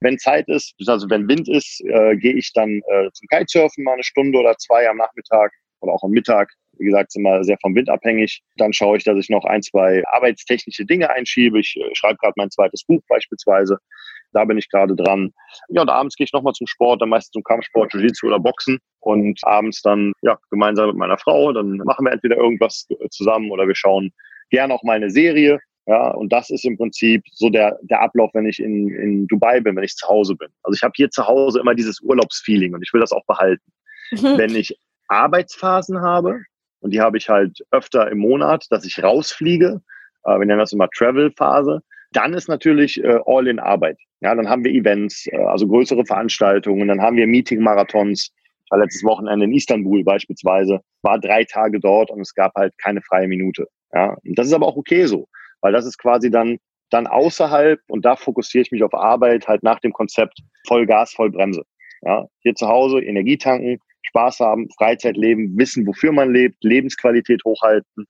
Wenn 0.00 0.18
Zeit 0.18 0.48
ist, 0.48 0.74
also 0.86 1.10
wenn 1.10 1.28
Wind 1.28 1.48
ist, 1.48 1.82
äh, 1.84 2.16
gehe 2.16 2.34
ich 2.34 2.52
dann 2.54 2.80
äh, 2.88 3.10
zum 3.12 3.28
Kitesurfen 3.28 3.84
mal 3.84 3.94
eine 3.94 4.02
Stunde 4.02 4.38
oder 4.38 4.56
zwei 4.56 4.88
am 4.88 4.96
Nachmittag 4.96 5.52
oder 5.80 5.92
auch 5.92 6.02
am 6.02 6.10
Mittag. 6.10 6.50
Wie 6.78 6.86
gesagt, 6.86 7.12
sind 7.12 7.26
immer 7.26 7.44
sehr 7.44 7.58
vom 7.60 7.74
Wind 7.74 7.90
abhängig. 7.90 8.42
Dann 8.56 8.72
schaue 8.72 8.96
ich, 8.96 9.04
dass 9.04 9.18
ich 9.18 9.28
noch 9.28 9.44
ein, 9.44 9.62
zwei 9.62 10.02
arbeitstechnische 10.06 10.86
Dinge 10.86 11.10
einschiebe. 11.10 11.60
Ich 11.60 11.76
äh, 11.76 11.94
schreibe 11.94 12.16
gerade 12.16 12.34
mein 12.36 12.50
zweites 12.50 12.84
Buch 12.84 13.02
beispielsweise. 13.08 13.78
Da 14.32 14.44
bin 14.44 14.58
ich 14.58 14.68
gerade 14.70 14.94
dran. 14.94 15.32
Ja, 15.68 15.82
und 15.82 15.88
abends 15.88 16.16
gehe 16.16 16.24
ich 16.24 16.32
nochmal 16.32 16.52
zum 16.52 16.66
Sport, 16.66 17.02
dann 17.02 17.08
meistens 17.08 17.32
zum 17.32 17.42
Kampfsport, 17.42 17.92
Jiu-Jitsu 17.92 18.26
oder 18.26 18.38
Boxen. 18.38 18.78
Und 19.00 19.40
abends 19.44 19.82
dann, 19.82 20.12
ja, 20.22 20.38
gemeinsam 20.50 20.88
mit 20.88 20.96
meiner 20.96 21.18
Frau. 21.18 21.52
Dann 21.52 21.78
machen 21.78 22.04
wir 22.04 22.12
entweder 22.12 22.36
irgendwas 22.36 22.86
zusammen 23.10 23.50
oder 23.50 23.66
wir 23.66 23.74
schauen 23.74 24.12
gerne 24.50 24.74
auch 24.74 24.82
mal 24.82 24.96
eine 24.96 25.10
Serie. 25.10 25.60
Ja, 25.86 26.10
und 26.10 26.32
das 26.32 26.50
ist 26.50 26.64
im 26.64 26.76
Prinzip 26.76 27.22
so 27.32 27.50
der, 27.50 27.78
der 27.82 28.02
Ablauf, 28.02 28.30
wenn 28.34 28.46
ich 28.46 28.60
in, 28.60 28.90
in 28.90 29.26
Dubai 29.26 29.60
bin, 29.60 29.74
wenn 29.76 29.82
ich 29.84 29.96
zu 29.96 30.06
Hause 30.06 30.36
bin. 30.36 30.48
Also 30.62 30.76
ich 30.76 30.82
habe 30.82 30.92
hier 30.94 31.10
zu 31.10 31.26
Hause 31.26 31.60
immer 31.60 31.74
dieses 31.74 32.00
Urlaubsfeeling 32.00 32.74
und 32.74 32.82
ich 32.82 32.92
will 32.92 33.00
das 33.00 33.12
auch 33.12 33.24
behalten. 33.26 33.72
Wenn 34.12 34.54
ich 34.54 34.76
Arbeitsphasen 35.08 36.00
habe, 36.00 36.40
und 36.80 36.92
die 36.92 37.00
habe 37.00 37.16
ich 37.16 37.28
halt 37.28 37.58
öfter 37.70 38.10
im 38.10 38.18
Monat, 38.18 38.66
dass 38.70 38.84
ich 38.84 39.02
rausfliege, 39.02 39.80
äh, 40.24 40.38
wir 40.38 40.46
nennen 40.46 40.58
das 40.58 40.72
immer 40.72 40.88
Travel-Phase, 40.90 41.82
dann 42.12 42.34
ist 42.34 42.48
natürlich 42.48 43.02
äh, 43.02 43.18
all 43.26 43.46
in 43.46 43.58
Arbeit. 43.58 43.98
Ja, 44.20 44.34
dann 44.34 44.48
haben 44.48 44.64
wir 44.64 44.72
Events, 44.72 45.26
äh, 45.28 45.36
also 45.36 45.66
größere 45.66 46.04
Veranstaltungen, 46.04 46.88
dann 46.88 47.00
haben 47.00 47.16
wir 47.16 47.26
Meeting-Marathons. 47.26 48.30
Ich 48.64 48.70
war 48.70 48.78
letztes 48.78 49.04
Wochenende 49.04 49.44
in 49.44 49.52
Istanbul 49.52 50.04
beispielsweise, 50.04 50.80
war 51.02 51.18
drei 51.18 51.44
Tage 51.44 51.80
dort 51.80 52.10
und 52.10 52.20
es 52.20 52.34
gab 52.34 52.54
halt 52.54 52.72
keine 52.78 53.02
freie 53.02 53.28
Minute. 53.28 53.66
Ja, 53.92 54.16
und 54.24 54.38
das 54.38 54.46
ist 54.46 54.52
aber 54.52 54.66
auch 54.66 54.76
okay 54.76 55.06
so 55.06 55.26
weil 55.60 55.72
das 55.72 55.86
ist 55.86 55.98
quasi 55.98 56.30
dann, 56.30 56.58
dann 56.90 57.06
außerhalb 57.06 57.80
und 57.88 58.04
da 58.04 58.16
fokussiere 58.16 58.62
ich 58.62 58.72
mich 58.72 58.82
auf 58.82 58.94
Arbeit 58.94 59.46
halt 59.48 59.62
nach 59.62 59.80
dem 59.80 59.92
Konzept 59.92 60.40
voll 60.66 60.86
Gas, 60.86 61.12
voll 61.12 61.30
Bremse. 61.30 61.62
Ja, 62.02 62.26
hier 62.40 62.54
zu 62.54 62.66
Hause 62.66 63.00
Energie 63.00 63.36
tanken, 63.36 63.78
Spaß 64.02 64.40
haben, 64.40 64.68
Freizeit 64.76 65.16
leben, 65.16 65.56
wissen, 65.58 65.86
wofür 65.86 66.12
man 66.12 66.32
lebt, 66.32 66.62
Lebensqualität 66.64 67.42
hochhalten 67.44 68.06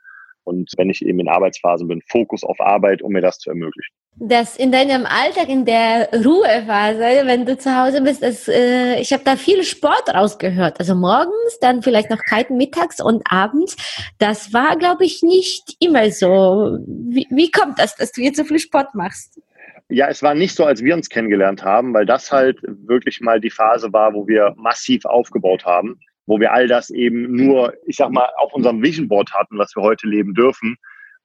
und 0.51 0.73
wenn 0.77 0.91
ich 0.91 1.05
eben 1.05 1.21
in 1.21 1.29
Arbeitsphasen 1.29 1.89
bin, 1.89 2.03
Fokus 2.07 2.45
auf 2.45 2.61
Arbeit, 2.61 3.03
um 3.03 3.13
mir 3.13 3.23
das 3.23 3.39
zu 3.39 3.51
ermöglichen 3.51 3.95
dass 4.23 4.57
in 4.57 4.71
deinem 4.71 5.07
Alltag, 5.07 5.49
in 5.49 5.65
der 5.65 6.11
Ruhephase, 6.13 7.27
wenn 7.27 7.47
du 7.47 7.57
zu 7.57 7.75
Hause 7.75 8.03
bist, 8.03 8.23
das, 8.23 8.49
äh, 8.49 9.01
ich 9.01 9.13
habe 9.13 9.25
da 9.25 9.37
viel 9.37 9.63
Sport 9.65 10.13
rausgehört. 10.13 10.79
Also 10.79 10.95
morgens, 10.95 11.59
dann 11.61 11.83
vielleicht 11.83 12.11
noch 12.11 12.23
kalten 12.29 12.57
mittags 12.57 13.01
und 13.01 13.23
abends. 13.31 13.77
Das 14.19 14.53
war, 14.53 14.77
glaube 14.77 15.05
ich, 15.05 15.23
nicht 15.23 15.77
immer 15.81 16.11
so. 16.11 16.79
Wie, 16.87 17.27
wie 17.31 17.51
kommt 17.51 17.79
das, 17.79 17.97
dass 17.97 18.13
du 18.13 18.21
jetzt 18.21 18.37
so 18.37 18.45
viel 18.45 18.59
Sport 18.59 18.95
machst? 18.95 19.41
Ja, 19.89 20.09
es 20.09 20.23
war 20.23 20.35
nicht 20.35 20.55
so, 20.55 20.65
als 20.65 20.85
wir 20.85 20.95
uns 20.95 21.09
kennengelernt 21.09 21.65
haben, 21.65 21.95
weil 21.95 22.07
das 22.07 22.31
halt 22.31 22.59
wirklich 22.63 23.21
mal 23.21 23.41
die 23.41 23.51
Phase 23.51 23.93
war, 23.93 24.15
wo 24.15 24.29
wir 24.29 24.55
massiv 24.57 25.05
aufgebaut 25.05 25.65
haben, 25.65 25.99
wo 26.31 26.39
wir 26.39 26.53
all 26.53 26.69
das 26.69 26.91
eben 26.91 27.35
nur, 27.35 27.75
ich 27.87 27.97
sag 27.97 28.11
mal, 28.11 28.31
auf 28.37 28.53
unserem 28.53 28.81
Vision 28.81 29.09
Board 29.09 29.33
hatten, 29.35 29.59
was 29.59 29.75
wir 29.75 29.83
heute 29.83 30.07
leben 30.07 30.33
dürfen 30.33 30.77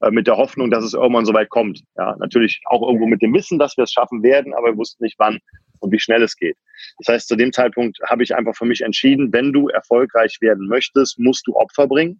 äh, 0.01 0.09
mit 0.09 0.25
der 0.25 0.35
Hoffnung, 0.35 0.71
dass 0.71 0.83
es 0.83 0.95
irgendwann 0.95 1.25
so 1.25 1.33
weit 1.35 1.50
kommt. 1.50 1.83
Ja, 1.95 2.15
natürlich 2.17 2.59
auch 2.65 2.81
irgendwo 2.81 3.05
mit 3.05 3.21
dem 3.21 3.31
Wissen, 3.35 3.59
dass 3.59 3.77
wir 3.77 3.83
es 3.83 3.91
schaffen 3.91 4.24
werden, 4.24 4.55
aber 4.55 4.69
wir 4.69 4.77
wussten 4.77 5.03
nicht 5.03 5.19
wann 5.19 5.38
und 5.77 5.91
wie 5.91 6.00
schnell 6.00 6.24
es 6.24 6.35
geht. 6.35 6.57
Das 6.97 7.13
heißt, 7.13 7.27
zu 7.27 7.35
dem 7.35 7.53
Zeitpunkt 7.53 8.00
habe 8.09 8.24
ich 8.24 8.33
einfach 8.35 8.55
für 8.55 8.65
mich 8.65 8.81
entschieden, 8.81 9.31
wenn 9.31 9.53
du 9.53 9.67
erfolgreich 9.67 10.38
werden 10.41 10.67
möchtest, 10.67 11.19
musst 11.19 11.45
du 11.45 11.55
Opfer 11.55 11.88
bringen. 11.88 12.19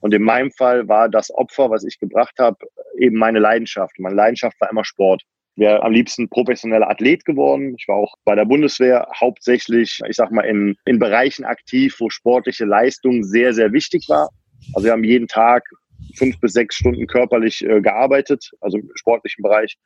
Und 0.00 0.12
in 0.12 0.22
meinem 0.22 0.50
Fall 0.50 0.86
war 0.88 1.08
das 1.08 1.30
Opfer, 1.32 1.70
was 1.70 1.84
ich 1.84 1.98
gebracht 1.98 2.34
habe, 2.38 2.58
eben 2.98 3.16
meine 3.16 3.38
Leidenschaft. 3.38 3.98
Meine 3.98 4.14
Leidenschaft 4.14 4.60
war 4.60 4.70
immer 4.70 4.84
Sport. 4.84 5.22
Wäre 5.56 5.82
am 5.82 5.92
liebsten 5.92 6.28
professioneller 6.28 6.88
Athlet 6.90 7.24
geworden. 7.24 7.74
Ich 7.78 7.88
war 7.88 7.96
auch 7.96 8.14
bei 8.24 8.34
der 8.34 8.44
Bundeswehr 8.44 9.08
hauptsächlich, 9.18 10.00
ich 10.06 10.16
sag 10.16 10.30
mal, 10.30 10.42
in, 10.42 10.76
in 10.84 10.98
Bereichen 10.98 11.44
aktiv, 11.44 11.96
wo 11.98 12.10
sportliche 12.10 12.66
Leistung 12.66 13.24
sehr, 13.24 13.54
sehr 13.54 13.72
wichtig 13.72 14.06
war. 14.08 14.28
Also 14.74 14.86
wir 14.86 14.92
haben 14.92 15.04
jeden 15.04 15.28
Tag 15.28 15.64
fünf 16.14 16.38
bis 16.40 16.52
sechs 16.52 16.76
Stunden 16.76 17.06
körperlich 17.06 17.64
äh, 17.64 17.80
gearbeitet, 17.80 18.50
also 18.60 18.78
im 18.78 18.90
sportlichen 18.96 19.42
Bereich. 19.42 19.76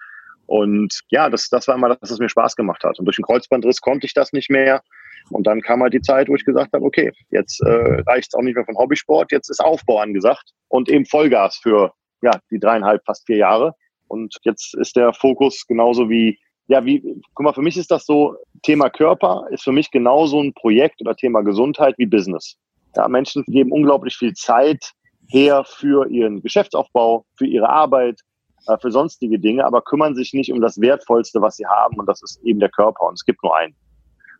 Und 0.47 1.01
ja, 1.11 1.31
das, 1.31 1.49
das 1.49 1.69
war 1.69 1.77
immer 1.77 1.97
das, 1.97 2.11
was 2.11 2.19
mir 2.19 2.29
Spaß 2.29 2.57
gemacht 2.57 2.83
hat. 2.83 2.99
Und 2.99 3.05
durch 3.05 3.17
den 3.17 3.25
Kreuzbandriss 3.25 3.81
konnte 3.81 4.07
ich 4.07 4.15
das 4.15 4.33
nicht 4.33 4.51
mehr. 4.51 4.83
Und 5.31 5.47
dann 5.47 5.61
kam 5.61 5.83
halt 5.83 5.95
die 5.95 6.01
Zeit, 6.01 6.29
wo 6.29 6.35
ich 6.35 6.45
gesagt 6.45 6.73
habe, 6.73 6.85
okay, 6.85 7.13
jetzt 7.31 7.61
äh, 7.63 8.03
reicht 8.07 8.31
es 8.31 8.35
auch 8.35 8.43
nicht 8.43 8.57
mehr 8.57 8.65
von 8.65 8.77
Hobbysport, 8.77 9.31
jetzt 9.31 9.49
ist 9.49 9.61
Aufbau 9.61 10.01
angesagt 10.01 10.51
und 10.69 10.89
eben 10.89 11.07
Vollgas 11.07 11.57
für 11.63 11.93
ja, 12.23 12.33
die 12.51 12.59
dreieinhalb, 12.59 13.05
fast 13.05 13.27
vier 13.27 13.37
Jahre. 13.37 13.75
Und 14.11 14.37
jetzt 14.43 14.75
ist 14.75 14.97
der 14.97 15.13
Fokus 15.13 15.65
genauso 15.69 16.11
wie, 16.11 16.37
ja, 16.67 16.85
wie, 16.85 17.01
guck 17.35 17.45
mal, 17.45 17.53
für 17.53 17.63
mich 17.63 17.77
ist 17.77 17.93
das 17.93 18.05
so, 18.07 18.37
Thema 18.63 18.91
Körper 18.91 19.47
ist 19.51 19.63
für 19.63 19.73
mich 19.73 19.91
genauso 19.91 20.43
ein 20.43 20.53
Projekt 20.53 21.01
oder 21.01 21.15
Thema 21.15 21.43
Gesundheit 21.43 21.95
wie 21.97 22.07
Business. 22.07 22.57
Ja, 22.97 23.07
Menschen 23.07 23.45
geben 23.47 23.71
unglaublich 23.71 24.17
viel 24.17 24.33
Zeit 24.35 24.93
her 25.29 25.63
für 25.65 26.11
ihren 26.11 26.43
Geschäftsaufbau, 26.43 27.25
für 27.37 27.47
ihre 27.47 27.69
Arbeit, 27.69 28.21
äh, 28.67 28.77
für 28.79 28.91
sonstige 28.91 29.39
Dinge, 29.39 29.65
aber 29.65 29.81
kümmern 29.81 30.17
sich 30.17 30.33
nicht 30.33 30.53
um 30.53 30.61
das 30.61 30.81
Wertvollste, 30.81 31.41
was 31.41 31.57
sie 31.57 31.67
haben, 31.67 31.97
und 31.97 32.07
das 32.07 32.21
ist 32.21 32.41
eben 32.43 32.59
der 32.59 32.71
Körper. 32.71 33.07
Und 33.07 33.15
es 33.15 33.25
gibt 33.25 33.45
nur 33.45 33.57
einen. 33.57 33.77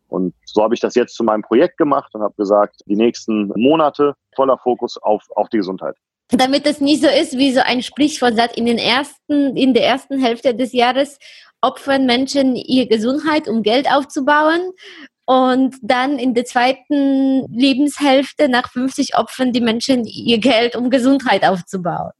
Und 0.09 0.35
so 0.47 0.65
habe 0.65 0.75
ich 0.75 0.81
das 0.81 0.97
jetzt 0.97 1.15
zu 1.15 1.23
meinem 1.23 1.43
Projekt 1.43 1.79
gemacht 1.79 2.13
und 2.17 2.23
habe 2.23 2.35
gesagt, 2.37 2.83
die 2.87 2.97
nächsten 2.97 3.53
Monate 3.55 4.15
voller 4.35 4.59
Fokus 4.59 4.99
auf, 4.99 5.23
auf 5.37 5.49
die 5.51 5.59
Gesundheit. 5.59 5.95
Damit 6.33 6.67
es 6.67 6.81
nicht 6.81 7.03
so 7.03 7.09
ist 7.09 7.37
wie 7.37 7.53
so 7.53 7.61
ein 7.61 7.83
Sprichwort 7.83 8.37
sagt, 8.37 8.57
in 8.57 8.67
den 8.67 8.79
ersten, 8.79 9.57
in 9.57 9.75
der 9.75 9.87
ersten 9.87 10.21
Hälfte 10.21 10.55
des 10.55 10.73
Jahres 10.73 11.19
opfern 11.61 12.07
Menschen 12.07 12.57
ihre 12.57 12.87
Gesundheit, 12.87 13.49
um 13.49 13.63
Geld 13.63 13.91
aufzubauen 13.91 14.73
und 15.27 15.77
dann 15.83 16.19
in 16.19 16.35
der 16.35 16.45
zweiten 16.45 17.47
Lebenshälfte 17.53 18.49
nach 18.49 18.71
50 18.71 19.17
opfern 19.17 19.53
die 19.53 19.61
Menschen 19.61 20.05
ihr 20.05 20.39
Geld, 20.39 20.77
um 20.77 20.91
Gesundheit 20.91 21.45
aufzubauen. 21.45 22.13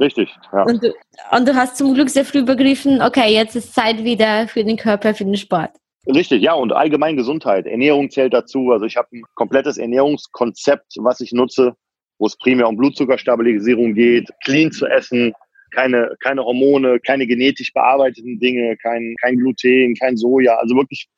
Richtig, 0.00 0.30
ja. 0.52 0.62
Und 0.64 0.82
du, 0.82 0.92
und 1.30 1.48
du 1.48 1.54
hast 1.54 1.76
zum 1.76 1.94
Glück 1.94 2.10
sehr 2.10 2.24
früh 2.24 2.42
begriffen, 2.42 3.00
okay, 3.00 3.32
jetzt 3.32 3.54
ist 3.54 3.74
Zeit 3.74 4.02
wieder 4.02 4.48
für 4.48 4.64
den 4.64 4.76
Körper, 4.76 5.14
für 5.14 5.24
den 5.24 5.36
Sport. 5.36 5.70
Richtig, 6.06 6.42
ja, 6.42 6.52
und 6.52 6.72
allgemein 6.72 7.16
Gesundheit. 7.16 7.66
Ernährung 7.66 8.10
zählt 8.10 8.34
dazu. 8.34 8.70
Also 8.72 8.84
ich 8.84 8.96
habe 8.96 9.08
ein 9.12 9.22
komplettes 9.34 9.78
Ernährungskonzept, 9.78 10.94
was 10.98 11.20
ich 11.20 11.32
nutze, 11.32 11.74
wo 12.18 12.26
es 12.26 12.36
primär 12.38 12.68
um 12.68 12.76
Blutzuckerstabilisierung 12.76 13.94
geht, 13.94 14.30
clean 14.44 14.70
zu 14.70 14.86
essen, 14.86 15.32
keine, 15.72 16.14
keine 16.20 16.44
Hormone, 16.44 17.00
keine 17.00 17.26
genetisch 17.26 17.72
bearbeiteten 17.72 18.38
Dinge, 18.38 18.76
kein, 18.76 19.14
kein 19.20 19.36
Gluten, 19.36 19.94
kein 19.94 20.16
Soja. 20.16 20.56
Also 20.56 20.76
wirklich 20.76 21.08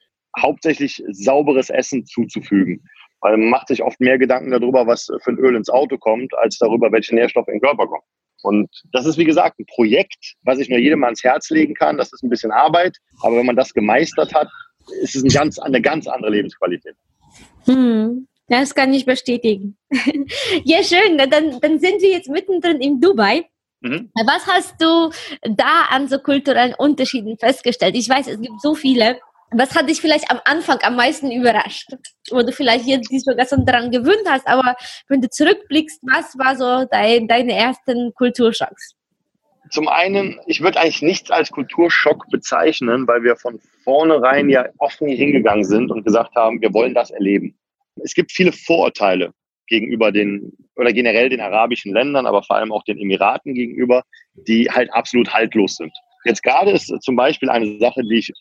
hauptsächlich 0.41 1.03
sauberes 1.11 1.71
Essen 1.71 2.05
zuzufügen. 2.07 2.83
Weil 3.21 3.37
man 3.37 3.51
macht 3.51 3.69
sich 3.69 3.83
oft 3.83 4.01
mehr 4.01 4.19
Gedanken 4.19 4.51
darüber, 4.51 4.87
was 4.87 5.07
für 5.23 5.31
ein 5.31 5.39
Öl 5.39 5.57
ins 5.57 5.71
Auto 5.71 5.97
kommt, 5.99 6.35
als 6.37 6.59
darüber, 6.59 6.93
welche 6.93 7.15
Nährstoffe 7.15 7.49
in 7.49 7.55
den 7.55 7.61
Körper 7.61 7.87
kommen. 7.87 8.03
Und 8.43 8.69
das 8.93 9.07
ist, 9.07 9.19
wie 9.19 9.25
gesagt, 9.25 9.59
ein 9.59 9.67
Projekt, 9.67 10.35
was 10.43 10.59
ich 10.59 10.69
nur 10.69 10.79
jedem 10.79 11.03
ans 11.05 11.25
Herz 11.25 11.51
legen 11.51 11.75
kann. 11.75 11.97
Das 11.97 12.13
ist 12.13 12.23
ein 12.23 12.29
bisschen 12.29 12.53
Arbeit, 12.53 12.97
aber 13.23 13.37
wenn 13.37 13.47
man 13.47 13.57
das 13.57 13.73
gemeistert 13.73 14.35
hat, 14.35 14.49
ist 15.03 15.17
es 15.17 15.25
ein 15.25 15.31
ganz, 15.31 15.59
eine 15.59 15.81
ganz 15.81 16.07
andere 16.07 16.31
Lebensqualität. 16.31 16.95
Hm. 17.65 18.29
Das 18.49 18.75
kann 18.75 18.95
ich 18.95 19.05
bestätigen. 19.05 19.77
ja, 20.65 20.83
schön. 20.83 21.19
Dann, 21.19 21.61
dann 21.61 21.79
sind 21.79 22.01
wir 22.01 22.11
jetzt 22.11 22.29
mittendrin 22.29 22.81
in 22.81 23.01
Dubai. 23.01 23.47
Mhm. 23.81 24.11
Was 24.27 24.47
hast 24.47 24.81
du 24.81 25.11
da 25.43 25.87
an 25.91 26.09
so 26.09 26.19
kulturellen 26.19 26.75
Unterschieden 26.75 27.37
festgestellt? 27.39 27.97
Ich 27.97 28.09
weiß, 28.09 28.29
es 28.29 28.41
gibt 28.41 28.61
so 28.61 28.75
viele 28.75 29.19
Was 29.51 29.75
hat 29.77 29.89
dich 29.89 30.01
vielleicht 30.01 30.31
am 30.31 30.41
Anfang 30.45 30.79
am 30.83 30.97
meisten 30.97 31.31
überrascht? 31.31 31.89
Wo 32.31 32.43
du 32.43 32.53
vielleicht 32.53 32.87
jetzt 32.87 33.11
dich 33.11 33.23
sogar 33.23 33.47
schon 33.47 33.65
daran 33.65 33.91
gewöhnt 33.91 34.27
hast, 34.29 34.47
aber 34.47 34.77
wenn 35.09 35.21
du 35.21 35.29
zurückblickst, 35.29 36.01
was 36.03 36.37
war 36.39 36.57
so 36.57 36.89
dein, 36.91 37.29
deine 37.29 37.53
ersten 37.55 38.13
Kulturschocks? 38.15 38.95
Zum 39.71 39.89
einen, 39.89 40.39
ich 40.47 40.63
würde 40.63 40.81
eigentlich 40.81 41.03
nichts 41.03 41.31
als 41.31 41.51
Kulturschock 41.51 42.27
bezeichnen, 42.31 43.07
weil 43.09 43.23
wir 43.23 43.37
von 43.37 43.61
vornherein 43.83 44.49
ja 44.49 44.67
offen 44.79 45.09
hingegangen 45.09 45.65
sind 45.65 45.91
und 45.91 46.05
gesagt 46.05 46.35
haben, 46.37 46.61
wir 46.61 46.73
wollen 46.73 46.95
das 46.95 47.11
erleben. 47.11 47.57
Es 48.03 48.15
gibt 48.15 48.33
viele 48.33 48.53
Vorurteile 48.53 49.33
gegenüber 49.69 50.13
den 50.13 50.53
oder 50.77 50.93
generell 50.93 51.29
den 51.29 51.41
arabischen 51.41 51.93
Ländern, 51.93 52.27
aber 52.27 52.43
vor 52.43 52.57
allem 52.57 52.73
auch 52.73 52.85
den 52.85 52.99
Emiraten 52.99 53.55
gegenüber, 53.55 54.03
die 54.35 54.71
halt 54.71 54.93
absolut 54.93 55.33
haltlos 55.33 55.77
sind. 55.77 55.93
Jetzt 56.25 56.43
gerade 56.43 56.73
ist 56.73 56.93
zum 57.03 57.17
Beispiel 57.17 57.49
eine 57.49 57.79
Sache, 57.79 58.03
die 58.03 58.19
ich 58.19 58.33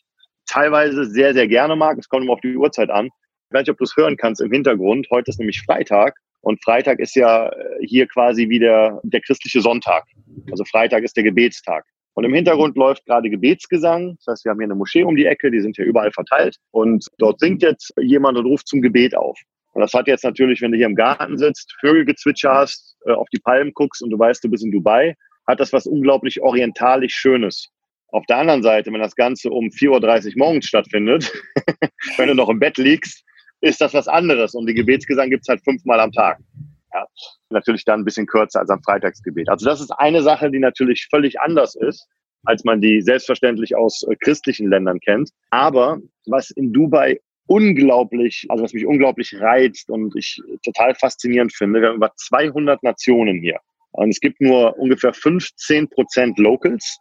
teilweise 0.46 1.04
sehr, 1.04 1.34
sehr 1.34 1.48
gerne 1.48 1.76
mag. 1.76 1.98
Es 1.98 2.08
kommt 2.08 2.24
immer 2.24 2.34
auf 2.34 2.40
die 2.40 2.56
Uhrzeit 2.56 2.90
an. 2.90 3.06
Ich 3.06 3.54
weiß 3.54 3.62
nicht, 3.62 3.70
ob 3.70 3.78
du 3.78 3.84
es 3.84 3.96
hören 3.96 4.16
kannst 4.16 4.40
im 4.40 4.50
Hintergrund. 4.50 5.06
Heute 5.10 5.30
ist 5.30 5.38
nämlich 5.38 5.62
Freitag 5.62 6.16
und 6.40 6.62
Freitag 6.62 6.98
ist 7.00 7.14
ja 7.16 7.48
äh, 7.48 7.86
hier 7.86 8.06
quasi 8.06 8.48
wie 8.48 8.58
der, 8.58 9.00
der 9.04 9.20
christliche 9.20 9.60
Sonntag. 9.60 10.04
Also 10.50 10.64
Freitag 10.64 11.02
ist 11.02 11.16
der 11.16 11.24
Gebetstag. 11.24 11.84
Und 12.16 12.24
im 12.24 12.32
Hintergrund 12.32 12.78
läuft 12.78 13.04
gerade 13.04 13.28
Gebetsgesang. 13.28 14.16
Das 14.16 14.32
heißt, 14.32 14.44
wir 14.46 14.50
haben 14.50 14.58
hier 14.58 14.64
eine 14.64 14.74
Moschee 14.74 15.04
um 15.04 15.16
die 15.16 15.26
Ecke, 15.26 15.50
die 15.50 15.60
sind 15.60 15.76
hier 15.76 15.84
überall 15.84 16.10
verteilt. 16.12 16.56
Und 16.70 17.06
dort 17.18 17.40
singt 17.40 17.62
jetzt 17.62 17.92
jemand 18.00 18.38
und 18.38 18.46
ruft 18.46 18.68
zum 18.68 18.80
Gebet 18.80 19.14
auf. 19.14 19.38
Und 19.74 19.82
das 19.82 19.92
hat 19.92 20.06
jetzt 20.08 20.24
natürlich, 20.24 20.62
wenn 20.62 20.72
du 20.72 20.78
hier 20.78 20.86
im 20.86 20.94
Garten 20.94 21.36
sitzt, 21.36 21.76
Vögelgezwitscher 21.78 22.54
hast, 22.54 22.96
äh, 23.04 23.12
auf 23.12 23.28
die 23.34 23.38
Palmen 23.38 23.72
guckst 23.74 24.02
und 24.02 24.08
du 24.08 24.18
weißt, 24.18 24.42
du 24.42 24.48
bist 24.48 24.64
in 24.64 24.70
Dubai, 24.70 25.14
hat 25.46 25.60
das 25.60 25.74
was 25.74 25.86
unglaublich 25.86 26.40
orientalisch 26.40 27.14
Schönes. 27.14 27.68
Auf 28.08 28.24
der 28.24 28.38
anderen 28.38 28.62
Seite, 28.62 28.90
wenn 28.90 29.00
das 29.00 29.14
Ganze 29.14 29.50
um 29.50 29.66
4.30 29.66 30.28
Uhr 30.28 30.32
morgens 30.36 30.64
stattfindet, 30.64 31.30
wenn 32.16 32.28
du 32.28 32.34
noch 32.34 32.48
im 32.48 32.58
Bett 32.58 32.78
liegst, 32.78 33.26
ist 33.60 33.82
das 33.82 33.92
was 33.92 34.08
anderes. 34.08 34.54
Und 34.54 34.66
die 34.66 34.74
Gebetsgesang 34.74 35.28
gibt's 35.28 35.48
halt 35.48 35.62
fünfmal 35.62 36.00
am 36.00 36.12
Tag. 36.12 36.38
Ja, 36.96 37.06
natürlich 37.50 37.84
dann 37.84 38.00
ein 38.00 38.04
bisschen 38.04 38.26
kürzer 38.26 38.60
als 38.60 38.70
am 38.70 38.82
Freitagsgebet. 38.82 39.50
Also 39.50 39.66
das 39.66 39.80
ist 39.82 39.90
eine 39.90 40.22
Sache, 40.22 40.50
die 40.50 40.58
natürlich 40.58 41.08
völlig 41.10 41.38
anders 41.40 41.74
ist, 41.74 42.08
als 42.44 42.64
man 42.64 42.80
die 42.80 43.02
selbstverständlich 43.02 43.76
aus 43.76 44.02
äh, 44.08 44.16
christlichen 44.16 44.70
Ländern 44.70 44.98
kennt. 45.00 45.30
Aber 45.50 45.98
was 46.26 46.50
in 46.50 46.72
Dubai 46.72 47.20
unglaublich, 47.48 48.46
also 48.48 48.64
was 48.64 48.72
mich 48.72 48.86
unglaublich 48.86 49.38
reizt 49.38 49.90
und 49.90 50.16
ich 50.16 50.40
total 50.64 50.94
faszinierend 50.94 51.52
finde, 51.54 51.80
wir 51.80 51.88
haben 51.88 51.96
über 51.96 52.12
200 52.16 52.82
Nationen 52.82 53.40
hier. 53.40 53.58
Und 53.92 54.08
es 54.08 54.20
gibt 54.20 54.40
nur 54.40 54.78
ungefähr 54.78 55.12
15 55.12 55.88
Prozent 55.90 56.38
Locals, 56.38 56.98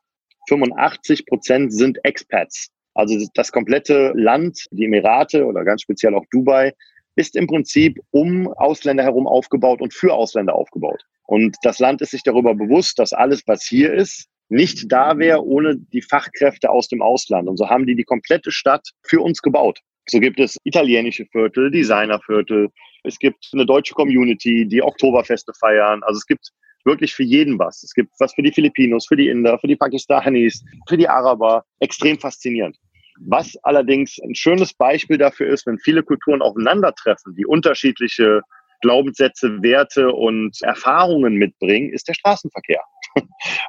85 0.49 1.25
Prozent 1.25 1.73
sind 1.73 1.99
Expats. 2.03 2.69
Also 2.95 3.27
das 3.33 3.51
komplette 3.51 4.11
Land, 4.15 4.65
die 4.71 4.85
Emirate 4.85 5.45
oder 5.45 5.63
ganz 5.63 5.81
speziell 5.81 6.15
auch 6.15 6.25
Dubai, 6.31 6.73
ist 7.15 7.35
im 7.35 7.47
Prinzip 7.47 7.99
um 8.11 8.47
Ausländer 8.53 9.03
herum 9.03 9.27
aufgebaut 9.27 9.81
und 9.81 9.93
für 9.93 10.13
Ausländer 10.13 10.55
aufgebaut. 10.55 11.01
Und 11.27 11.55
das 11.63 11.79
Land 11.79 12.01
ist 12.01 12.11
sich 12.11 12.23
darüber 12.23 12.53
bewusst, 12.53 12.99
dass 12.99 13.13
alles, 13.13 13.43
was 13.47 13.65
hier 13.65 13.93
ist, 13.93 14.27
nicht 14.49 14.91
da 14.91 15.17
wäre 15.17 15.43
ohne 15.43 15.77
die 15.77 16.01
Fachkräfte 16.01 16.69
aus 16.69 16.87
dem 16.87 17.01
Ausland. 17.01 17.47
Und 17.47 17.57
so 17.57 17.69
haben 17.69 17.87
die 17.87 17.95
die 17.95 18.03
komplette 18.03 18.51
Stadt 18.51 18.87
für 19.01 19.21
uns 19.21 19.41
gebaut. 19.41 19.79
So 20.07 20.19
gibt 20.19 20.39
es 20.39 20.57
italienische 20.63 21.25
Viertel, 21.31 21.71
Designerviertel. 21.71 22.69
Es 23.03 23.17
gibt 23.17 23.49
eine 23.53 23.65
deutsche 23.65 23.95
Community, 23.95 24.67
die 24.67 24.83
Oktoberfeste 24.83 25.51
feiern. 25.59 26.03
Also 26.03 26.17
es 26.17 26.27
gibt 26.27 26.51
wirklich 26.83 27.15
für 27.15 27.23
jeden 27.23 27.57
was. 27.57 27.81
Es 27.81 27.93
gibt 27.93 28.11
was 28.19 28.33
für 28.35 28.43
die 28.43 28.51
Filipinos, 28.51 29.07
für 29.07 29.15
die 29.15 29.29
Inder, 29.29 29.57
für 29.57 29.67
die 29.67 29.75
Pakistanis, 29.75 30.63
für 30.87 30.97
die 30.97 31.09
Araber. 31.09 31.65
Extrem 31.79 32.19
faszinierend. 32.19 32.77
Was 33.19 33.55
allerdings 33.63 34.17
ein 34.23 34.35
schönes 34.35 34.73
Beispiel 34.73 35.17
dafür 35.17 35.47
ist, 35.47 35.65
wenn 35.65 35.79
viele 35.79 36.03
Kulturen 36.03 36.41
aufeinandertreffen, 36.41 37.35
die 37.35 37.45
unterschiedliche 37.45 38.41
Glaubenssätze, 38.81 39.61
Werte 39.61 40.11
und 40.11 40.61
Erfahrungen 40.61 41.35
mitbringen, 41.35 41.91
ist 41.91 42.07
der 42.07 42.13
Straßenverkehr. 42.13 42.81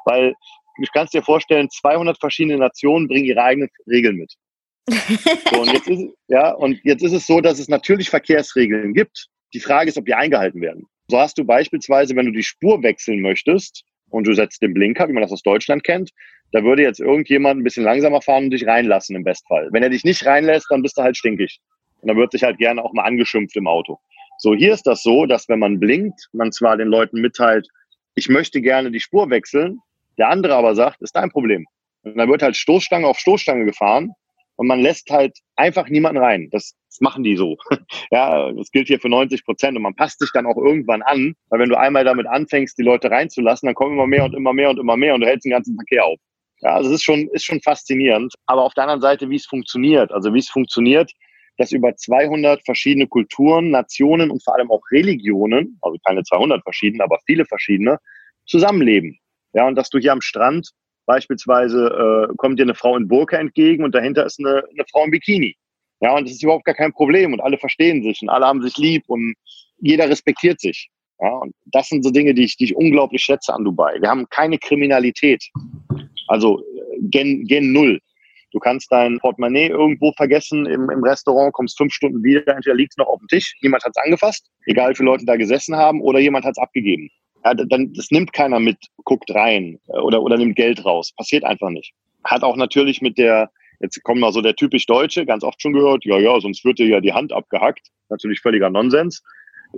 Weil 0.04 0.34
du 0.78 0.84
kannst 0.92 1.14
dir 1.14 1.22
vorstellen, 1.22 1.70
200 1.70 2.18
verschiedene 2.18 2.58
Nationen 2.58 3.08
bringen 3.08 3.24
ihre 3.24 3.42
eigenen 3.42 3.70
Regeln 3.88 4.16
mit. 4.16 4.34
So, 5.50 5.62
und, 5.62 5.72
jetzt 5.72 5.88
ist, 5.88 6.04
ja, 6.28 6.50
und 6.52 6.80
jetzt 6.84 7.02
ist 7.02 7.12
es 7.12 7.26
so, 7.26 7.40
dass 7.40 7.58
es 7.58 7.68
natürlich 7.68 8.10
Verkehrsregeln 8.10 8.94
gibt. 8.94 9.28
Die 9.54 9.60
Frage 9.60 9.88
ist, 9.88 9.96
ob 9.96 10.04
die 10.04 10.14
eingehalten 10.14 10.60
werden. 10.60 10.86
So 11.08 11.18
hast 11.18 11.38
du 11.38 11.44
beispielsweise, 11.44 12.16
wenn 12.16 12.26
du 12.26 12.32
die 12.32 12.42
Spur 12.42 12.82
wechseln 12.82 13.20
möchtest 13.20 13.84
und 14.10 14.26
du 14.26 14.34
setzt 14.34 14.62
den 14.62 14.74
Blinker, 14.74 15.08
wie 15.08 15.12
man 15.12 15.22
das 15.22 15.32
aus 15.32 15.42
Deutschland 15.42 15.84
kennt, 15.84 16.10
da 16.52 16.62
würde 16.62 16.82
jetzt 16.82 17.00
irgendjemand 17.00 17.60
ein 17.60 17.64
bisschen 17.64 17.84
langsamer 17.84 18.22
fahren 18.22 18.44
und 18.44 18.50
dich 18.50 18.66
reinlassen 18.66 19.16
im 19.16 19.24
Bestfall. 19.24 19.68
Wenn 19.72 19.82
er 19.82 19.90
dich 19.90 20.04
nicht 20.04 20.24
reinlässt, 20.24 20.66
dann 20.70 20.82
bist 20.82 20.96
du 20.96 21.02
halt 21.02 21.16
stinkig. 21.16 21.60
Und 22.00 22.08
dann 22.08 22.16
wird 22.16 22.32
sich 22.32 22.42
halt 22.42 22.58
gerne 22.58 22.84
auch 22.84 22.92
mal 22.92 23.04
angeschimpft 23.04 23.56
im 23.56 23.66
Auto. 23.66 23.98
So, 24.38 24.54
hier 24.54 24.72
ist 24.72 24.86
das 24.86 25.02
so, 25.02 25.26
dass 25.26 25.48
wenn 25.48 25.58
man 25.58 25.80
blinkt, 25.80 26.28
man 26.32 26.52
zwar 26.52 26.76
den 26.76 26.88
Leuten 26.88 27.20
mitteilt, 27.20 27.66
ich 28.14 28.28
möchte 28.28 28.60
gerne 28.60 28.90
die 28.90 29.00
Spur 29.00 29.30
wechseln, 29.30 29.78
der 30.18 30.28
andere 30.28 30.54
aber 30.54 30.74
sagt, 30.74 31.02
ist 31.02 31.16
dein 31.16 31.30
Problem. 31.30 31.66
Und 32.02 32.16
dann 32.16 32.28
wird 32.28 32.42
halt 32.42 32.56
Stoßstange 32.56 33.06
auf 33.06 33.18
Stoßstange 33.18 33.64
gefahren 33.64 34.12
und 34.56 34.66
man 34.66 34.80
lässt 34.80 35.10
halt 35.10 35.38
einfach 35.56 35.88
niemanden 35.88 36.22
rein. 36.22 36.48
Das, 36.50 36.74
das 36.88 37.00
machen 37.00 37.24
die 37.24 37.36
so. 37.36 37.56
ja, 38.10 38.52
das 38.52 38.70
gilt 38.70 38.88
hier 38.88 39.00
für 39.00 39.08
90 39.08 39.44
Prozent 39.44 39.76
und 39.76 39.82
man 39.82 39.94
passt 39.94 40.18
sich 40.20 40.30
dann 40.32 40.46
auch 40.46 40.56
irgendwann 40.56 41.02
an, 41.02 41.34
weil 41.48 41.60
wenn 41.60 41.68
du 41.68 41.78
einmal 41.78 42.04
damit 42.04 42.26
anfängst, 42.26 42.78
die 42.78 42.82
Leute 42.82 43.10
reinzulassen, 43.10 43.66
dann 43.66 43.74
kommen 43.74 43.94
immer 43.94 44.06
mehr 44.06 44.24
und 44.24 44.34
immer 44.34 44.52
mehr 44.52 44.70
und 44.70 44.78
immer 44.78 44.96
mehr 44.96 45.14
und 45.14 45.20
du 45.20 45.26
hältst 45.26 45.44
den 45.44 45.52
ganzen 45.52 45.76
Verkehr 45.76 46.04
auf. 46.04 46.18
Ja, 46.60 46.74
also 46.76 46.88
es 46.90 46.96
ist 46.96 47.04
schon, 47.04 47.28
ist 47.32 47.44
schon 47.44 47.60
faszinierend. 47.60 48.34
Aber 48.46 48.62
auf 48.62 48.74
der 48.74 48.84
anderen 48.84 49.02
Seite, 49.02 49.28
wie 49.30 49.36
es 49.36 49.46
funktioniert, 49.46 50.10
also 50.12 50.32
wie 50.32 50.38
es 50.38 50.48
funktioniert, 50.48 51.12
dass 51.58 51.72
über 51.72 51.94
200 51.94 52.62
verschiedene 52.64 53.06
Kulturen, 53.06 53.70
Nationen 53.70 54.30
und 54.30 54.42
vor 54.42 54.54
allem 54.54 54.70
auch 54.70 54.82
Religionen, 54.90 55.78
also 55.80 55.96
keine 56.06 56.22
200 56.22 56.62
verschiedene, 56.62 57.04
aber 57.04 57.18
viele 57.26 57.44
verschiedene, 57.44 57.98
zusammenleben. 58.46 59.18
Ja, 59.54 59.66
und 59.66 59.74
dass 59.74 59.90
du 59.90 59.98
hier 59.98 60.12
am 60.12 60.20
Strand 60.20 60.70
Beispielsweise 61.06 62.28
äh, 62.30 62.34
kommt 62.36 62.58
dir 62.58 62.64
eine 62.64 62.74
Frau 62.74 62.96
in 62.96 63.06
Burka 63.06 63.38
entgegen 63.38 63.84
und 63.84 63.94
dahinter 63.94 64.26
ist 64.26 64.40
eine, 64.40 64.64
eine 64.70 64.84
Frau 64.90 65.04
im 65.04 65.12
Bikini. 65.12 65.56
Ja, 66.00 66.14
und 66.16 66.24
das 66.24 66.32
ist 66.32 66.42
überhaupt 66.42 66.64
gar 66.64 66.74
kein 66.74 66.92
Problem 66.92 67.32
und 67.32 67.40
alle 67.40 67.56
verstehen 67.58 68.02
sich 68.02 68.20
und 68.20 68.28
alle 68.28 68.44
haben 68.44 68.60
sich 68.60 68.76
lieb 68.76 69.04
und 69.06 69.34
jeder 69.78 70.10
respektiert 70.10 70.60
sich. 70.60 70.90
Ja, 71.20 71.30
und 71.30 71.54
das 71.66 71.88
sind 71.88 72.04
so 72.04 72.10
Dinge, 72.10 72.34
die 72.34 72.44
ich, 72.44 72.56
die 72.56 72.64
ich 72.64 72.76
unglaublich 72.76 73.22
schätze 73.22 73.54
an 73.54 73.64
Dubai. 73.64 73.96
Wir 74.00 74.10
haben 74.10 74.28
keine 74.28 74.58
Kriminalität. 74.58 75.42
Also 76.28 76.60
äh, 76.60 76.98
gen, 77.02 77.44
gen 77.44 77.72
null. 77.72 78.00
Du 78.52 78.58
kannst 78.58 78.90
dein 78.90 79.18
Portemonnaie 79.18 79.68
irgendwo 79.68 80.12
vergessen 80.12 80.66
im, 80.66 80.88
im 80.88 81.02
Restaurant, 81.02 81.52
kommst 81.52 81.76
fünf 81.76 81.92
Stunden 81.92 82.22
wieder, 82.22 82.46
entweder 82.46 82.76
liegt 82.76 82.92
es 82.92 82.96
noch 82.96 83.08
auf 83.08 83.18
dem 83.18 83.28
Tisch, 83.28 83.54
jemand 83.60 83.84
hat 83.84 83.92
es 83.94 84.02
angefasst, 84.02 84.48
egal 84.66 84.90
wie 84.90 84.94
viele 84.94 85.10
Leute 85.10 85.26
da 85.26 85.36
gesessen 85.36 85.76
haben, 85.76 86.00
oder 86.00 86.20
jemand 86.20 86.44
hat 86.44 86.52
es 86.52 86.62
abgegeben. 86.62 87.10
Ja, 87.44 87.54
dann, 87.54 87.92
das 87.92 88.10
nimmt 88.10 88.32
keiner 88.32 88.58
mit, 88.58 88.78
guckt 89.04 89.30
rein 89.34 89.78
äh, 89.88 89.98
oder, 89.98 90.22
oder 90.22 90.36
nimmt 90.38 90.56
Geld 90.56 90.84
raus. 90.84 91.12
Passiert 91.16 91.44
einfach 91.44 91.70
nicht. 91.70 91.92
Hat 92.24 92.42
auch 92.42 92.56
natürlich 92.56 93.02
mit 93.02 93.18
der, 93.18 93.50
jetzt 93.80 94.02
kommt 94.04 94.20
mal 94.20 94.32
so 94.32 94.40
der 94.40 94.56
typisch 94.56 94.86
Deutsche, 94.86 95.26
ganz 95.26 95.44
oft 95.44 95.60
schon 95.60 95.72
gehört, 95.72 96.04
ja, 96.04 96.18
ja, 96.18 96.40
sonst 96.40 96.64
wird 96.64 96.78
dir 96.78 96.86
ja 96.86 97.00
die 97.00 97.12
Hand 97.12 97.32
abgehackt. 97.32 97.88
Natürlich 98.08 98.40
völliger 98.40 98.70
Nonsens. 98.70 99.22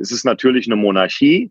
Es 0.00 0.12
ist 0.12 0.24
natürlich 0.24 0.66
eine 0.66 0.76
Monarchie, 0.76 1.50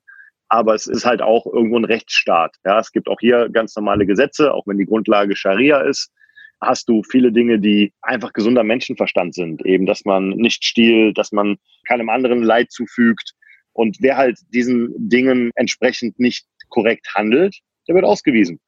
aber 0.49 0.75
es 0.75 0.88
ist 0.88 1.05
halt 1.05 1.21
auch 1.21 1.45
irgendwo 1.45 1.77
ein 1.77 1.86
Rechtsstaat. 1.86 2.55
Ja, 2.65 2.79
es 2.79 2.91
gibt 2.91 3.07
auch 3.07 3.19
hier 3.19 3.49
ganz 3.49 3.75
normale 3.75 4.05
Gesetze, 4.05 4.53
auch 4.53 4.65
wenn 4.67 4.77
die 4.77 4.86
Grundlage 4.86 5.36
Scharia 5.36 5.81
ist 5.81 6.12
hast 6.60 6.89
du 6.89 7.03
viele 7.03 7.31
Dinge, 7.31 7.60
die 7.60 7.93
einfach 8.01 8.33
gesunder 8.33 8.63
Menschenverstand 8.63 9.36
sind. 9.36 9.63
Eben, 9.63 9.86
dass 9.86 10.05
man 10.05 10.29
nicht 10.29 10.65
stiehlt, 10.65 11.15
dass 11.15 11.31
man 11.31 11.57
keinem 11.88 12.10
anderen 12.10 12.41
Leid 12.41 12.71
zufügt, 12.71 13.36
und 13.77 13.97
wer 13.99 14.17
halt 14.17 14.39
diesen 14.55 14.91
Dingen 14.97 15.51
entsprechend 15.53 16.19
nicht 16.19 16.47
korrekt 16.69 17.13
handelt, 17.13 17.55
der 17.88 17.93
wird 17.93 18.05
ausgewiesen. 18.05 18.60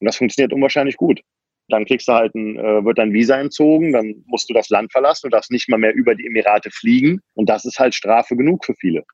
Und 0.00 0.06
das 0.06 0.16
funktioniert 0.16 0.52
unwahrscheinlich 0.52 0.96
gut. 0.96 1.20
Dann 1.68 1.84
kriegst 1.84 2.08
du 2.08 2.12
halt 2.12 2.34
ein, 2.34 2.58
äh, 2.58 2.84
wird 2.84 2.98
dein 2.98 3.12
Visa 3.12 3.38
entzogen, 3.38 3.92
dann 3.92 4.24
musst 4.26 4.50
du 4.50 4.54
das 4.54 4.68
Land 4.68 4.90
verlassen 4.90 5.26
und 5.26 5.34
darfst 5.34 5.52
nicht 5.52 5.68
mal 5.68 5.78
mehr 5.78 5.94
über 5.94 6.16
die 6.16 6.26
Emirate 6.26 6.70
fliegen. 6.72 7.20
Und 7.34 7.48
das 7.48 7.64
ist 7.64 7.78
halt 7.78 7.94
Strafe 7.94 8.36
genug 8.36 8.64
für 8.64 8.74
viele. 8.74 9.04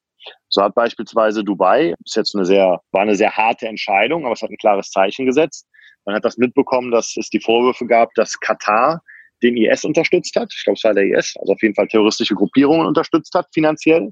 So 0.49 0.63
hat 0.63 0.75
beispielsweise 0.75 1.43
Dubai, 1.45 1.95
ist 2.05 2.17
jetzt 2.17 2.35
eine 2.35 2.45
sehr, 2.45 2.81
war 2.91 3.03
eine 3.03 3.15
sehr 3.15 3.37
harte 3.37 3.67
Entscheidung, 3.67 4.25
aber 4.25 4.35
es 4.35 4.43
hat 4.43 4.51
ein 4.51 4.57
klares 4.57 4.91
Zeichen 4.91 5.27
gesetzt. 5.27 5.67
Man 6.05 6.15
hat 6.15 6.25
das 6.25 6.37
mitbekommen, 6.37 6.91
dass 6.91 7.17
es 7.17 7.29
die 7.31 7.41
Vorwürfe 7.41 7.87
gab, 7.87 8.13
dass 8.15 8.39
Katar 8.41 9.03
den 9.43 9.57
IS 9.57 9.85
unterstützt 9.85 10.37
hat. 10.37 10.53
Ich 10.57 10.65
glaube, 10.65 10.77
es 10.77 10.85
war 10.85 10.95
der 10.95 11.05
IS, 11.05 11.35
also 11.41 11.53
auf 11.53 11.63
jeden 11.63 11.75
Fall 11.75 11.89
terroristische 11.89 12.35
Gruppierungen 12.35 12.87
unterstützt 12.87 13.35
hat 13.35 13.47
finanziell 13.53 14.11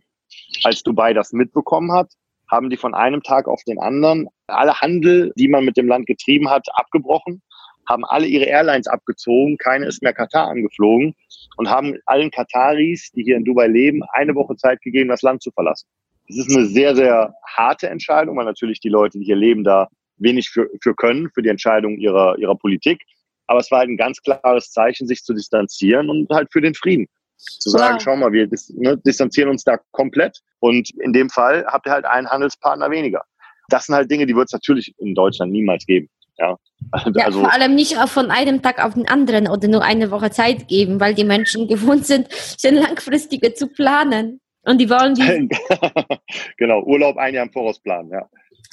als 0.65 0.83
Dubai 0.83 1.13
das 1.13 1.33
mitbekommen 1.33 1.93
hat, 1.93 2.13
haben 2.49 2.71
die 2.71 2.77
von 2.77 2.95
einem 2.95 3.23
Tag 3.23 3.49
auf 3.49 3.63
den 3.65 3.79
anderen 3.79 4.29
alle 4.47 4.81
Handel, 4.81 5.33
die 5.37 5.49
man 5.49 5.65
mit 5.65 5.77
dem 5.77 5.89
Land 5.89 6.07
getrieben 6.07 6.51
hat, 6.51 6.67
abgebrochen, 6.75 7.43
haben 7.89 8.05
alle 8.05 8.27
ihre 8.27 8.45
Airlines 8.45 8.87
abgezogen, 8.87 9.57
keine 9.59 9.87
ist 9.87 10.03
mehr 10.03 10.13
Katar 10.13 10.49
angeflogen 10.49 11.15
und 11.57 11.69
haben 11.69 11.97
allen 12.07 12.31
Kataris, 12.31 13.11
die 13.13 13.25
hier 13.25 13.37
in 13.37 13.45
Dubai 13.45 13.67
leben, 13.67 14.03
eine 14.13 14.35
Woche 14.35 14.57
Zeit 14.57 14.81
gegeben, 14.83 15.09
das 15.09 15.23
Land 15.23 15.43
zu 15.43 15.51
verlassen. 15.51 15.89
Das 16.31 16.47
ist 16.47 16.57
eine 16.57 16.67
sehr, 16.67 16.95
sehr 16.95 17.35
harte 17.47 17.89
Entscheidung, 17.89 18.37
weil 18.37 18.45
natürlich 18.45 18.81
die 18.81 18.89
Leute, 18.89 19.19
die 19.19 19.25
hier 19.25 19.37
leben, 19.37 19.65
da 19.65 19.89
wenig 20.17 20.51
für, 20.51 20.69
für 20.81 20.95
können, 20.95 21.31
für 21.35 21.43
die 21.43 21.49
Entscheidung 21.49 21.99
ihrer, 21.99 22.39
ihrer 22.39 22.57
Politik. 22.57 23.03
Aber 23.47 23.59
es 23.59 23.71
war 23.71 23.81
halt 23.81 23.89
ein 23.89 23.97
ganz 23.97 24.21
klares 24.23 24.71
Zeichen, 24.71 25.07
sich 25.07 25.23
zu 25.25 25.35
distanzieren 25.35 26.09
und 26.09 26.31
halt 26.31 26.53
für 26.53 26.61
den 26.61 26.75
Frieden. 26.75 27.07
Zu 27.37 27.71
sagen, 27.71 27.95
wow. 27.95 28.03
schau 28.03 28.17
mal, 28.17 28.33
wir 28.33 28.47
dis 28.47 28.71
ne, 28.77 28.99
distanzieren 28.99 29.49
uns 29.49 29.65
da 29.65 29.79
komplett 29.93 30.41
und 30.59 30.91
in 31.01 31.13
dem 31.13 31.31
Fall 31.31 31.65
habt 31.67 31.87
ihr 31.87 31.93
halt 31.93 32.05
einen 32.05 32.29
Handelspartner 32.29 32.91
weniger. 32.91 33.23
Das 33.71 33.87
sind 33.87 33.95
halt 33.95 34.11
Dinge, 34.11 34.27
die 34.27 34.37
wird 34.37 34.47
es 34.47 34.53
natürlich 34.53 34.95
in 34.99 35.15
Deutschland 35.15 35.51
niemals 35.51 35.87
geben. 35.87 36.09
Ja. 36.39 36.57
ja, 37.15 37.25
also, 37.25 37.41
vor 37.41 37.53
allem 37.53 37.75
nicht 37.75 37.95
von 37.95 38.31
einem 38.31 38.63
Tag 38.63 38.85
auf 38.85 38.95
den 38.95 39.09
anderen 39.09 39.49
oder 39.49 39.69
nur 39.69 39.83
eine 39.83 40.11
Woche 40.11 40.31
Zeit 40.31 40.69
geben, 40.69 41.01
weil 41.01 41.15
die 41.15 41.25
Menschen 41.25 41.67
gewohnt 41.67 42.07
sind, 42.07 42.29
schon 42.61 42.75
langfristige 42.75 43.55
zu 43.55 43.69
planen. 43.69 44.41
Und 44.65 44.79
die 44.79 44.89
wollen 44.91 45.15
die. 45.15 45.49
genau, 46.59 46.83
Urlaub 46.83 47.17
ein 47.17 47.35
Jahr 47.35 47.47
im 47.47 47.53
Voraus 47.53 47.79
planen, 47.81 48.11
ja. 48.11 48.29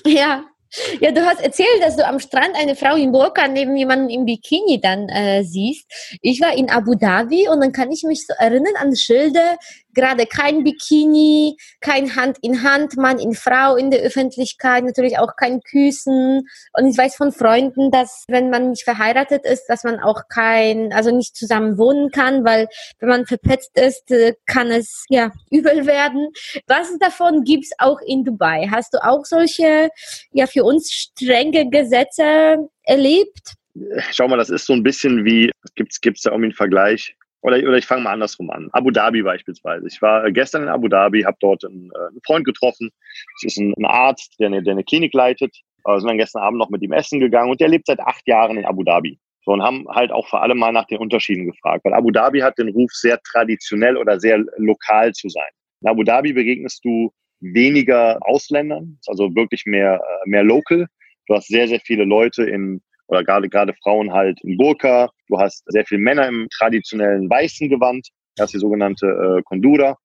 Ja, 0.06 0.44
ja, 1.00 1.12
du 1.12 1.26
hast 1.26 1.42
erzählt, 1.42 1.82
dass 1.82 1.96
du 1.96 2.06
am 2.06 2.20
Strand 2.20 2.56
eine 2.56 2.76
Frau 2.76 2.96
in 2.96 3.12
Burka 3.12 3.48
neben 3.48 3.78
jemandem 3.78 4.10
im 4.10 4.26
Bikini 4.26 4.82
dann 4.82 5.08
äh, 5.08 5.44
siehst. 5.44 6.20
Ich 6.22 6.42
war 6.42 6.56
in 6.58 6.70
Abu 6.70 6.96
Dhabi 6.96 7.48
und 7.48 7.62
dann 7.62 7.72
kann 7.72 7.92
ich 7.92 8.04
mich 8.04 8.26
so 8.28 8.34
erinnern 8.38 8.76
an 8.76 8.96
Schilder, 8.96 9.58
gerade 9.98 10.28
kein 10.28 10.64
Bikini, 10.64 11.58
kein 11.82 12.16
Hand 12.16 12.38
in 12.42 12.64
Hand, 12.64 12.98
Mann 12.98 13.20
in 13.20 13.34
Frau 13.34 13.76
in 13.76 13.90
der 13.90 14.02
Öffentlichkeit, 14.02 14.84
natürlich 14.84 15.18
auch 15.18 15.36
kein 15.36 15.60
Küssen. 15.62 16.48
Und 16.74 16.88
ich 16.88 16.98
weiß 16.98 17.16
von 17.16 17.32
Freunden, 17.32 17.90
dass 17.90 18.24
wenn 18.30 18.50
man 18.50 18.70
nicht 18.70 18.84
verheiratet 18.84 19.44
ist, 19.44 19.66
dass 19.68 19.84
man 19.84 20.00
auch 20.00 20.22
kein, 20.30 20.94
also 20.94 21.16
nicht 21.16 21.36
zusammen 21.36 21.78
wohnen 21.78 22.12
kann, 22.12 22.46
weil 22.46 22.68
wenn 23.00 23.10
man 23.10 23.26
verpetzt 23.26 23.72
ist, 23.78 24.12
äh, 24.12 24.36
kann 24.46 24.70
es 24.72 25.06
ja 25.10 25.32
übel 25.52 25.88
werden. 25.88 26.30
Was 26.68 26.96
davon 27.00 27.44
gibt's 27.44 27.72
auch 27.80 28.00
in 28.06 28.24
Dubai? 28.24 28.68
Hast 28.72 28.94
du 28.94 29.04
auch 29.04 29.26
solche, 29.26 29.90
ja, 30.32 30.46
für 30.46 30.64
uns 30.64 30.92
strenge 30.92 31.70
Gesetze 31.70 32.70
erlebt? 32.84 33.54
Schau 34.12 34.28
mal, 34.28 34.38
das 34.38 34.50
ist 34.50 34.66
so 34.66 34.74
ein 34.74 34.84
bisschen 34.84 35.26
wie, 35.26 35.52
gibt's, 35.76 36.02
gibt's 36.02 36.22
da 36.22 36.32
irgendwie 36.32 36.48
einen 36.48 36.54
Vergleich? 36.54 37.16
Oder, 37.42 37.58
oder 37.60 37.78
ich 37.78 37.86
fange 37.86 38.02
mal 38.04 38.14
andersrum 38.14 38.50
an. 38.50 38.70
Abu 38.72 38.92
Dhabi 38.92 39.22
beispielsweise. 39.22 39.88
Ich 39.88 40.02
war 40.02 40.30
gestern 40.32 40.64
in 40.64 40.70
Abu 40.70 40.88
Dhabi, 40.88 41.22
habe 41.22 41.38
dort 41.40 41.64
einen, 41.64 41.92
äh, 41.94 42.08
einen, 42.10 42.22
Freund 42.26 42.46
getroffen. 42.46 42.90
Das 43.36 43.54
ist 43.54 43.58
ein, 43.58 43.74
ein 43.78 43.86
Arzt, 43.86 44.36
der 44.40 44.48
eine, 44.48 44.64
der 44.64 44.74
eine 44.74 44.84
Klinik 44.84 45.14
leitet. 45.14 45.56
Wir 45.86 46.00
sind 46.00 46.10
dann 46.10 46.18
gestern 46.18 46.42
Abend 46.42 46.60
noch 46.60 46.70
mit 46.70 46.82
ihm 46.82 46.92
essen 46.92 47.20
gegangen 47.20 47.52
und 47.52 47.62
der 47.62 47.70
lebt 47.70 47.88
seit 47.88 48.00
acht 48.00 48.28
Jahren 48.28 48.58
in 48.58 48.66
Abu 48.66 48.84
Dhabi. 48.84 49.20
So, 49.46 49.54
und 49.54 49.64
haben 49.64 49.88
halt 49.90 50.12
auch 50.12 50.28
vor 50.28 50.42
allem 50.44 50.58
mal 50.58 50.74
nach 50.74 50.88
den 50.88 50.98
Unterschieden 50.98 51.46
gefragt, 51.46 51.86
weil 51.86 51.94
Abu 51.94 52.12
Dhabi 52.12 52.42
hat 52.42 52.58
den 52.58 52.68
Ruf, 52.68 52.92
sehr 52.92 53.18
traditionell 53.22 53.96
oder 53.96 54.20
sehr 54.20 54.44
lokal 54.58 55.14
zu 55.14 55.30
sein. 55.30 55.50
In 55.82 55.88
Abu 55.88 56.04
Dhabi 56.04 56.34
begegnest 56.34 56.84
du 56.84 57.14
weniger 57.40 58.18
Ausländern, 58.22 59.00
also 59.08 59.34
wirklich 59.36 59.64
mehr, 59.66 60.02
äh, 60.02 60.30
mehr 60.30 60.44
local. 60.44 60.88
Du 61.28 61.36
hast 61.36 61.48
sehr, 61.48 61.68
sehr 61.68 61.80
viele 61.80 62.04
Leute 62.04 62.44
in 62.44 62.82
oder 63.08 63.24
gerade 63.24 63.50
gerade 63.50 63.74
Frauen 63.82 64.12
halt 64.14 64.40
in 64.44 64.58
Burka. 64.58 65.10
Du 65.28 65.40
hast 65.40 65.64
sehr 65.68 65.86
viele 65.86 66.02
Männer 66.02 66.28
im 66.28 66.48
traditionellen 66.58 67.30
weißen 67.30 67.70
Gewand. 67.70 68.08
Das 68.36 68.48
ist 68.48 68.54
die 68.54 68.60
sogenannte 68.60 69.08
äh, 69.08 69.42
Kondura. 69.44 69.98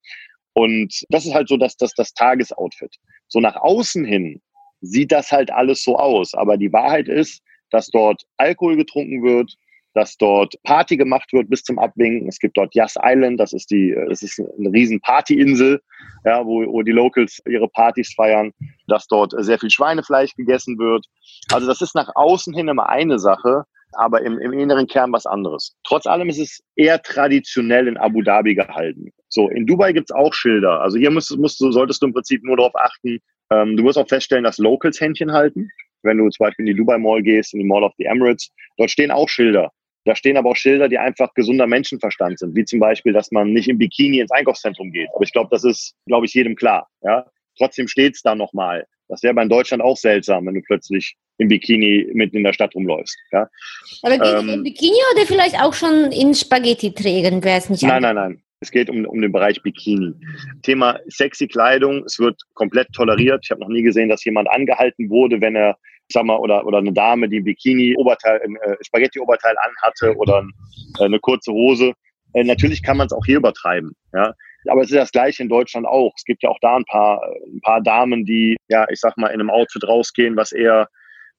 Und 0.54 0.92
das 1.08 1.26
ist 1.26 1.34
halt 1.34 1.48
so 1.48 1.56
das, 1.56 1.76
das, 1.76 1.92
das 1.94 2.12
Tagesoutfit. 2.12 2.94
So 3.28 3.40
nach 3.40 3.56
außen 3.56 4.04
hin 4.04 4.40
sieht 4.80 5.12
das 5.12 5.32
halt 5.32 5.50
alles 5.50 5.82
so 5.82 5.96
aus. 5.96 6.34
Aber 6.34 6.56
die 6.56 6.72
Wahrheit 6.72 7.08
ist, 7.08 7.42
dass 7.70 7.88
dort 7.88 8.22
Alkohol 8.36 8.76
getrunken 8.76 9.22
wird, 9.22 9.54
dass 9.94 10.16
dort 10.16 10.55
Party 10.62 10.96
gemacht 10.96 11.33
wird 11.33 11.50
bis 11.50 11.62
zum 11.62 11.78
Abwinken. 11.78 12.28
Es 12.28 12.38
gibt 12.38 12.57
dort 12.57 12.74
Yas 12.74 12.94
Island, 13.02 13.38
das 13.38 13.52
ist 13.52 13.70
die, 13.70 13.94
das 14.09 14.22
ist 14.22 14.40
eine 14.59 14.72
riesen 14.72 15.00
Partyinsel, 15.00 15.81
ja, 16.24 16.44
wo, 16.44 16.64
wo 16.66 16.83
die 16.83 16.92
Locals 16.92 17.40
ihre 17.46 17.68
Partys 17.68 18.14
feiern, 18.14 18.52
dass 18.87 19.07
dort 19.07 19.35
sehr 19.38 19.59
viel 19.59 19.70
Schweinefleisch 19.70 20.35
gegessen 20.35 20.78
wird. 20.78 21.07
Also 21.52 21.66
das 21.66 21.81
ist 21.81 21.94
nach 21.94 22.11
außen 22.14 22.55
hin 22.55 22.68
immer 22.68 22.88
eine 22.88 23.18
Sache, 23.18 23.64
aber 23.92 24.22
im, 24.22 24.38
im 24.38 24.52
inneren 24.52 24.87
Kern 24.87 25.12
was 25.12 25.26
anderes. 25.26 25.76
Trotz 25.85 26.07
allem 26.07 26.28
ist 26.28 26.38
es 26.38 26.62
eher 26.76 27.00
traditionell 27.02 27.88
in 27.88 27.96
Abu 27.98 28.22
Dhabi 28.22 28.55
gehalten. 28.55 29.12
So, 29.28 29.48
in 29.48 29.66
Dubai 29.66 29.92
gibt's 29.92 30.12
auch 30.12 30.33
Schilder. 30.33 30.81
Also 30.81 30.98
hier 30.98 31.11
musst, 31.11 31.37
musst 31.38 31.61
du, 31.61 31.70
solltest 31.72 32.02
du 32.02 32.07
im 32.07 32.12
Prinzip 32.12 32.42
nur 32.44 32.57
darauf 32.57 32.74
achten, 32.76 33.18
ähm, 33.50 33.76
du 33.76 33.85
wirst 33.85 33.98
auch 33.98 34.09
feststellen, 34.09 34.44
dass 34.44 34.59
Locals 34.59 35.00
Händchen 35.00 35.33
halten. 35.33 35.68
Wenn 36.02 36.18
du 36.18 36.28
zum 36.31 36.46
Beispiel 36.46 36.66
in 36.66 36.74
die 36.74 36.78
Dubai 36.78 36.98
Mall 36.98 37.22
gehst, 37.22 37.55
in 37.55 37.61
die 37.61 37.66
Mall 37.66 37.85
of 37.85 37.92
the 37.98 38.05
Emirates, 38.05 38.50
dort 38.76 38.90
stehen 38.90 39.11
auch 39.11 39.28
Schilder. 39.28 39.70
Da 40.04 40.16
stehen 40.16 40.36
aber 40.36 40.50
auch 40.50 40.56
Schilder, 40.56 40.88
die 40.88 40.98
einfach 40.98 41.32
gesunder 41.34 41.66
Menschenverstand 41.66 42.38
sind, 42.38 42.56
wie 42.56 42.64
zum 42.64 42.80
Beispiel, 42.80 43.12
dass 43.12 43.30
man 43.30 43.52
nicht 43.52 43.68
im 43.68 43.78
Bikini 43.78 44.18
ins 44.18 44.32
Einkaufszentrum 44.32 44.90
geht. 44.90 45.08
Aber 45.14 45.22
ich 45.22 45.32
glaube, 45.32 45.48
das 45.50 45.64
ist, 45.64 45.94
glaube 46.06 46.26
ich, 46.26 46.34
jedem 46.34 46.56
klar. 46.56 46.88
Ja? 47.02 47.26
Trotzdem 47.56 47.86
steht 47.86 48.14
es 48.14 48.22
da 48.22 48.34
nochmal. 48.34 48.86
Das 49.08 49.22
wäre 49.22 49.34
bei 49.34 49.44
Deutschland 49.44 49.82
auch 49.82 49.96
seltsam, 49.96 50.46
wenn 50.46 50.54
du 50.54 50.62
plötzlich 50.62 51.14
im 51.38 51.48
Bikini 51.48 52.08
mitten 52.14 52.38
in 52.38 52.44
der 52.44 52.52
Stadt 52.52 52.74
rumläufst. 52.74 53.16
Ja? 53.30 53.48
Aber 54.02 54.18
geht 54.18 54.26
ähm, 54.26 54.48
es 54.48 54.54
im 54.54 54.62
Bikini 54.64 54.98
oder 55.14 55.26
vielleicht 55.26 55.60
auch 55.60 55.74
schon 55.74 56.10
in 56.10 56.34
Spaghetti-Trägern, 56.34 57.44
wäre 57.44 57.58
es 57.58 57.70
nicht 57.70 57.82
Nein, 57.82 58.02
nein, 58.02 58.14
nein. 58.14 58.42
Es 58.60 58.70
geht 58.70 58.88
um, 58.88 59.04
um 59.06 59.20
den 59.20 59.32
Bereich 59.32 59.60
Bikini. 59.62 60.14
Thema 60.62 60.98
sexy 61.08 61.48
Kleidung, 61.48 62.04
es 62.04 62.20
wird 62.20 62.40
komplett 62.54 62.92
toleriert. 62.92 63.40
Ich 63.44 63.50
habe 63.50 63.60
noch 63.60 63.68
nie 63.68 63.82
gesehen, 63.82 64.08
dass 64.08 64.24
jemand 64.24 64.48
angehalten 64.48 65.10
wurde, 65.10 65.40
wenn 65.40 65.56
er 65.56 65.76
sag 66.12 66.25
mal, 66.25 66.37
oder, 66.37 66.66
oder 66.66 66.79
eine 66.79 66.92
Dame, 66.92 67.29
die 67.29 67.40
ein 67.40 67.44
Bikini-Oberteil, 67.44 68.40
ein 68.42 68.57
äh, 68.57 68.77
Spaghetti-Oberteil 68.83 69.55
anhatte 69.59 70.16
oder 70.16 70.44
äh, 70.98 71.05
eine 71.05 71.18
kurze 71.20 71.53
Hose. 71.53 71.92
Äh, 72.35 72.44
natürlich 72.44 72.83
kann 72.83 72.96
man 72.96 73.07
es 73.07 73.12
auch 73.12 73.25
hier 73.25 73.38
übertreiben, 73.38 73.92
ja. 74.14 74.33
Aber 74.68 74.83
es 74.83 74.90
ist 74.90 74.96
das 74.96 75.11
gleiche 75.11 75.42
in 75.42 75.48
Deutschland 75.48 75.87
auch. 75.87 76.12
Es 76.16 76.25
gibt 76.25 76.44
ja 76.44 76.48
auch 76.48 76.59
da 76.61 76.77
ein 76.77 76.85
paar, 76.85 77.20
ein 77.46 77.61
paar 77.62 77.83
Damen, 77.83 78.25
die, 78.25 78.57
ja, 78.68 78.87
ich 78.90 79.01
sag 79.01 79.16
mal, 79.16 79.29
in 79.29 79.40
einem 79.40 79.51
Outfit 79.51 79.83
rausgehen, 79.87 80.37
was 80.37 80.53
eher 80.53 80.88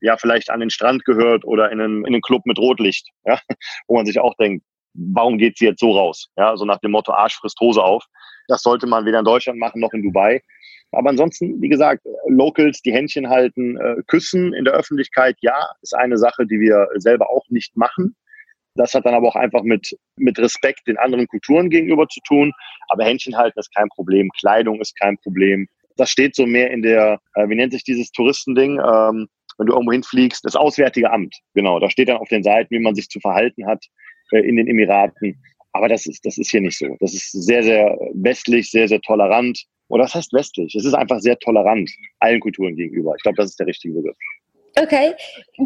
ja 0.01 0.17
vielleicht 0.17 0.49
an 0.49 0.59
den 0.59 0.69
Strand 0.69 1.05
gehört 1.05 1.45
oder 1.45 1.71
in 1.71 1.79
einen, 1.79 1.99
in 1.99 2.13
einen 2.13 2.21
Club 2.21 2.45
mit 2.45 2.59
Rotlicht, 2.59 3.07
ja, 3.25 3.39
wo 3.87 3.95
man 3.95 4.05
sich 4.05 4.19
auch 4.19 4.35
denkt, 4.35 4.65
warum 4.93 5.37
geht 5.37 5.57
sie 5.57 5.65
jetzt 5.65 5.79
so 5.79 5.91
raus? 5.91 6.27
Ja, 6.37 6.55
so 6.57 6.65
nach 6.65 6.79
dem 6.79 6.91
Motto 6.91 7.13
Arsch 7.13 7.35
frisst 7.35 7.59
Hose 7.59 7.81
auf. 7.81 8.03
Das 8.47 8.61
sollte 8.61 8.87
man 8.87 9.05
weder 9.05 9.19
in 9.19 9.25
Deutschland 9.25 9.57
machen 9.57 9.79
noch 9.79 9.93
in 9.93 10.03
Dubai. 10.03 10.41
Aber 10.93 11.09
ansonsten, 11.09 11.61
wie 11.61 11.69
gesagt, 11.69 12.03
Locals, 12.27 12.81
die 12.81 12.93
Händchen 12.93 13.29
halten, 13.29 13.77
äh, 13.77 13.95
küssen 14.07 14.53
in 14.53 14.65
der 14.65 14.73
Öffentlichkeit, 14.73 15.37
ja, 15.41 15.57
ist 15.81 15.95
eine 15.95 16.17
Sache, 16.17 16.45
die 16.45 16.59
wir 16.59 16.87
selber 16.95 17.29
auch 17.29 17.45
nicht 17.49 17.75
machen. 17.75 18.15
Das 18.75 18.93
hat 18.93 19.05
dann 19.05 19.13
aber 19.13 19.27
auch 19.27 19.35
einfach 19.35 19.63
mit, 19.63 19.95
mit 20.17 20.39
Respekt 20.39 20.87
den 20.87 20.97
anderen 20.97 21.27
Kulturen 21.27 21.69
gegenüber 21.69 22.07
zu 22.07 22.19
tun. 22.27 22.51
Aber 22.89 23.03
Händchen 23.05 23.37
halten 23.37 23.59
ist 23.59 23.73
kein 23.73 23.89
Problem, 23.89 24.29
Kleidung 24.39 24.81
ist 24.81 24.97
kein 24.99 25.17
Problem. 25.17 25.67
Das 25.95 26.09
steht 26.09 26.35
so 26.35 26.45
mehr 26.45 26.71
in 26.71 26.81
der, 26.81 27.19
äh, 27.35 27.47
wie 27.49 27.55
nennt 27.55 27.73
sich 27.73 27.83
dieses 27.83 28.11
Touristending, 28.11 28.79
ähm, 28.79 29.27
wenn 29.57 29.67
du 29.67 29.73
irgendwo 29.73 29.91
hinfliegst, 29.91 30.43
das 30.43 30.55
Auswärtige 30.55 31.11
Amt. 31.11 31.35
Genau, 31.53 31.79
da 31.79 31.89
steht 31.89 32.09
dann 32.09 32.17
auf 32.17 32.29
den 32.29 32.43
Seiten, 32.43 32.73
wie 32.73 32.79
man 32.79 32.95
sich 32.95 33.09
zu 33.09 33.19
verhalten 33.19 33.67
hat 33.67 33.85
äh, 34.31 34.39
in 34.39 34.55
den 34.55 34.67
Emiraten. 34.67 35.39
Aber 35.71 35.89
das 35.89 36.05
ist, 36.05 36.25
das 36.25 36.37
ist 36.37 36.51
hier 36.51 36.61
nicht 36.61 36.77
so. 36.77 36.95
Das 36.99 37.13
ist 37.13 37.31
sehr, 37.31 37.63
sehr 37.63 37.97
westlich, 38.13 38.71
sehr, 38.71 38.87
sehr 38.87 39.01
tolerant. 39.01 39.63
Oder 39.93 40.05
das 40.05 40.15
heißt 40.15 40.33
westlich. 40.33 40.73
Es 40.73 40.85
ist 40.85 40.95
einfach 40.95 41.19
sehr 41.19 41.37
tolerant 41.37 41.87
allen 42.19 42.39
Kulturen 42.39 42.75
gegenüber. 42.75 43.13
Ich 43.15 43.21
glaube, 43.21 43.35
das 43.35 43.51
ist 43.51 43.59
der 43.59 43.67
richtige 43.67 43.93
Begriff. 43.93 44.17
Okay. 44.75 45.13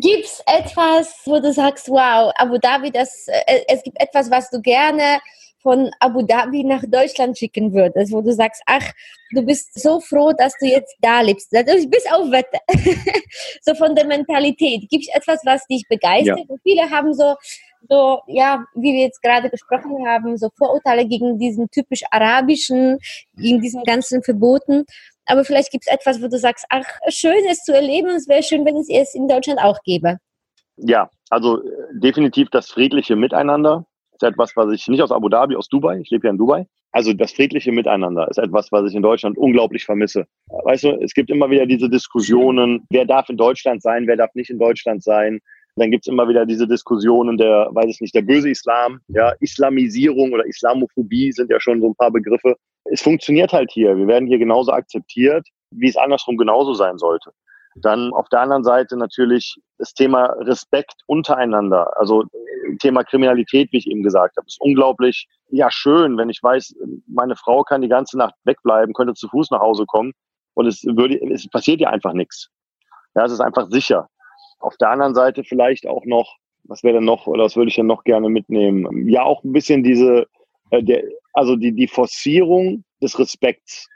Gibt 0.02 0.26
es 0.26 0.44
etwas, 0.46 1.22
wo 1.24 1.40
du 1.40 1.54
sagst, 1.54 1.88
wow, 1.88 2.34
Abu 2.36 2.58
Dhabi, 2.58 2.92
das, 2.92 3.30
äh, 3.30 3.62
es 3.70 3.82
gibt 3.84 3.98
etwas, 4.02 4.30
was 4.30 4.50
du 4.50 4.62
gerne 4.62 5.22
von 5.62 5.90
Abu 6.00 6.22
Dhabi 6.22 6.64
nach 6.64 6.84
Deutschland 6.88 7.38
schicken 7.38 7.74
würdest, 7.74 8.12
wo 8.12 8.22
du 8.22 8.32
sagst, 8.34 8.62
ach, 8.66 8.92
du 9.32 9.42
bist 9.42 9.80
so 9.80 10.00
froh, 10.00 10.32
dass 10.38 10.54
du 10.60 10.68
jetzt 10.68 10.96
da 11.02 11.22
lebst. 11.22 11.52
Natürlich 11.52 11.90
bis 11.90 12.06
auf 12.12 12.32
Wetter. 12.32 12.60
so 13.62 13.76
von 13.76 13.96
der 13.96 14.06
Mentalität. 14.06 14.90
Gibt 14.90 15.08
es 15.08 15.16
etwas, 15.16 15.42
was 15.46 15.66
dich 15.68 15.84
begeistert? 15.90 16.46
Ja. 16.50 16.56
Viele 16.64 16.90
haben 16.90 17.14
so 17.14 17.36
so, 17.90 18.20
ja, 18.28 18.66
wie 18.76 18.94
wir 18.94 19.02
jetzt 19.02 19.22
gerade 19.22 19.50
gesprochen 19.50 20.06
haben, 20.08 20.38
so 20.38 20.50
Vorurteile 20.58 21.08
gegen 21.08 21.38
diesen 21.38 21.70
typisch 21.70 22.02
arabischen, 22.12 22.98
gegen 23.36 23.62
diesen 23.62 23.84
ganzen 23.84 24.24
Verboten. 24.24 24.86
Aber 25.26 25.44
vielleicht 25.44 25.72
gibt 25.72 25.86
es 25.88 25.94
etwas, 25.94 26.22
wo 26.22 26.28
du 26.28 26.38
sagst, 26.38 26.66
ach, 26.70 26.86
schön 27.10 27.46
es 27.50 27.64
zu 27.64 27.74
erleben, 27.74 28.10
es 28.10 28.28
wäre 28.28 28.44
schön, 28.44 28.66
wenn 28.66 28.78
es 28.78 28.90
es 28.90 29.14
in 29.14 29.28
Deutschland 29.28 29.60
auch 29.60 29.82
gäbe. 29.84 30.18
Ja, 30.78 31.10
also 31.30 31.64
äh, 31.64 31.70
definitiv 31.94 32.50
das 32.50 32.70
friedliche 32.70 33.16
Miteinander 33.16 33.86
ist 34.18 34.28
etwas, 34.28 34.56
was 34.56 34.72
ich 34.72 34.88
nicht 34.88 35.02
aus 35.02 35.12
Abu 35.12 35.30
Dhabi, 35.30 35.56
aus 35.56 35.70
Dubai, 35.70 36.00
ich 36.00 36.10
lebe 36.10 36.28
ja 36.28 36.32
in 36.32 36.38
Dubai. 36.38 36.68
Also 36.92 37.14
das 37.14 37.32
friedliche 37.32 37.72
Miteinander 37.72 38.28
ist 38.30 38.40
etwas, 38.40 38.72
was 38.72 38.90
ich 38.90 38.96
in 38.96 39.02
Deutschland 39.02 39.38
unglaublich 39.38 39.86
vermisse. 39.86 40.26
Weißt 40.48 40.84
du, 40.86 41.00
es 41.02 41.14
gibt 41.14 41.30
immer 41.30 41.50
wieder 41.50 41.66
diese 41.66 41.90
Diskussionen, 41.90 42.86
wer 42.90 43.06
darf 43.06 43.30
in 43.30 43.38
Deutschland 43.38 43.82
sein, 43.82 44.08
wer 44.08 44.18
darf 44.18 44.34
nicht 44.34 44.50
in 44.50 44.60
Deutschland 44.60 45.04
sein. 45.04 45.40
Dann 45.76 45.92
gibt's 45.92 46.08
immer 46.08 46.28
wieder 46.28 46.46
diese 46.46 46.68
Diskussionen 46.68 47.38
der, 47.38 47.70
weiß 47.72 47.86
ich 47.88 48.02
nicht, 48.02 48.16
der 48.16 48.24
böse 48.24 48.50
Islam, 48.50 49.00
ja, 49.10 49.32
Islamisierung 49.42 50.34
oder 50.34 50.46
Islamophobie 50.48 51.32
sind 51.32 51.52
ja 51.52 51.60
schon 51.60 51.82
so 51.82 51.90
ein 51.90 51.96
paar 51.96 52.12
Begriffe. 52.12 52.56
Es 52.86 53.02
funktioniert 53.02 53.54
halt 53.54 53.72
hier. 53.72 53.96
Wir 53.96 54.08
werden 54.08 54.28
hier 54.28 54.40
genauso 54.40 54.72
akzeptiert, 54.72 55.48
wie 55.72 55.90
es 55.90 55.98
andersrum 55.98 56.38
genauso 56.38 56.74
sein 56.74 56.98
sollte. 56.98 57.32
Dann 57.82 58.14
auf 58.14 58.30
der 58.30 58.42
anderen 58.42 58.64
Seite 58.64 58.98
natürlich 58.98 59.56
das 59.78 59.94
Thema 59.94 60.26
Respekt 60.40 60.96
untereinander. 61.06 61.96
Also 61.98 62.24
Thema 62.80 63.04
Kriminalität, 63.04 63.72
wie 63.72 63.78
ich 63.78 63.88
eben 63.88 64.04
gesagt 64.04 64.38
habe, 64.38 64.48
ist 64.48 64.60
unglaublich 64.60 65.28
ja 65.50 65.72
schön, 65.72 66.18
wenn 66.18 66.30
ich 66.30 66.42
weiß, 66.42 66.76
meine 67.08 67.36
Frau 67.36 67.64
kann 67.64 67.82
die 67.82 67.88
ganze 67.88 68.18
Nacht 68.18 68.36
wegbleiben, 68.44 68.94
könnte 68.94 69.14
zu 69.14 69.28
Fuß 69.30 69.52
nach 69.52 69.62
Hause 69.62 69.86
kommen 69.86 70.14
und 70.54 70.68
es 70.68 70.84
würde, 70.84 71.20
es 71.32 71.48
passiert 71.48 71.80
ihr 71.80 71.90
einfach 71.90 72.14
nichts. 72.14 72.50
Ja, 73.16 73.26
es 73.26 73.32
ist 73.32 73.42
einfach 73.42 73.70
sicher. 73.70 74.08
Auf 74.60 74.76
der 74.78 74.90
anderen 74.90 75.16
Seite 75.16 75.44
vielleicht 75.44 75.88
auch 75.88 76.06
noch, 76.06 76.36
was 76.64 76.84
wäre 76.84 76.96
denn 76.96 77.06
noch, 77.06 77.28
oder 77.28 77.46
was 77.46 77.56
würde 77.56 77.70
ich 77.70 77.76
denn 77.76 77.88
noch 77.88 78.04
gerne 78.04 78.30
mitnehmen? 78.30 79.08
Ja, 79.08 79.24
auch 79.24 79.44
ein 79.44 79.54
bisschen 79.54 79.84
diese, 79.84 80.28
äh, 80.72 80.84
der, 80.84 81.04
also 81.34 81.56
die, 81.56 81.72
die 81.72 81.88
Forcierung 81.88 82.84
des 83.02 83.18
Respekts. 83.18 83.88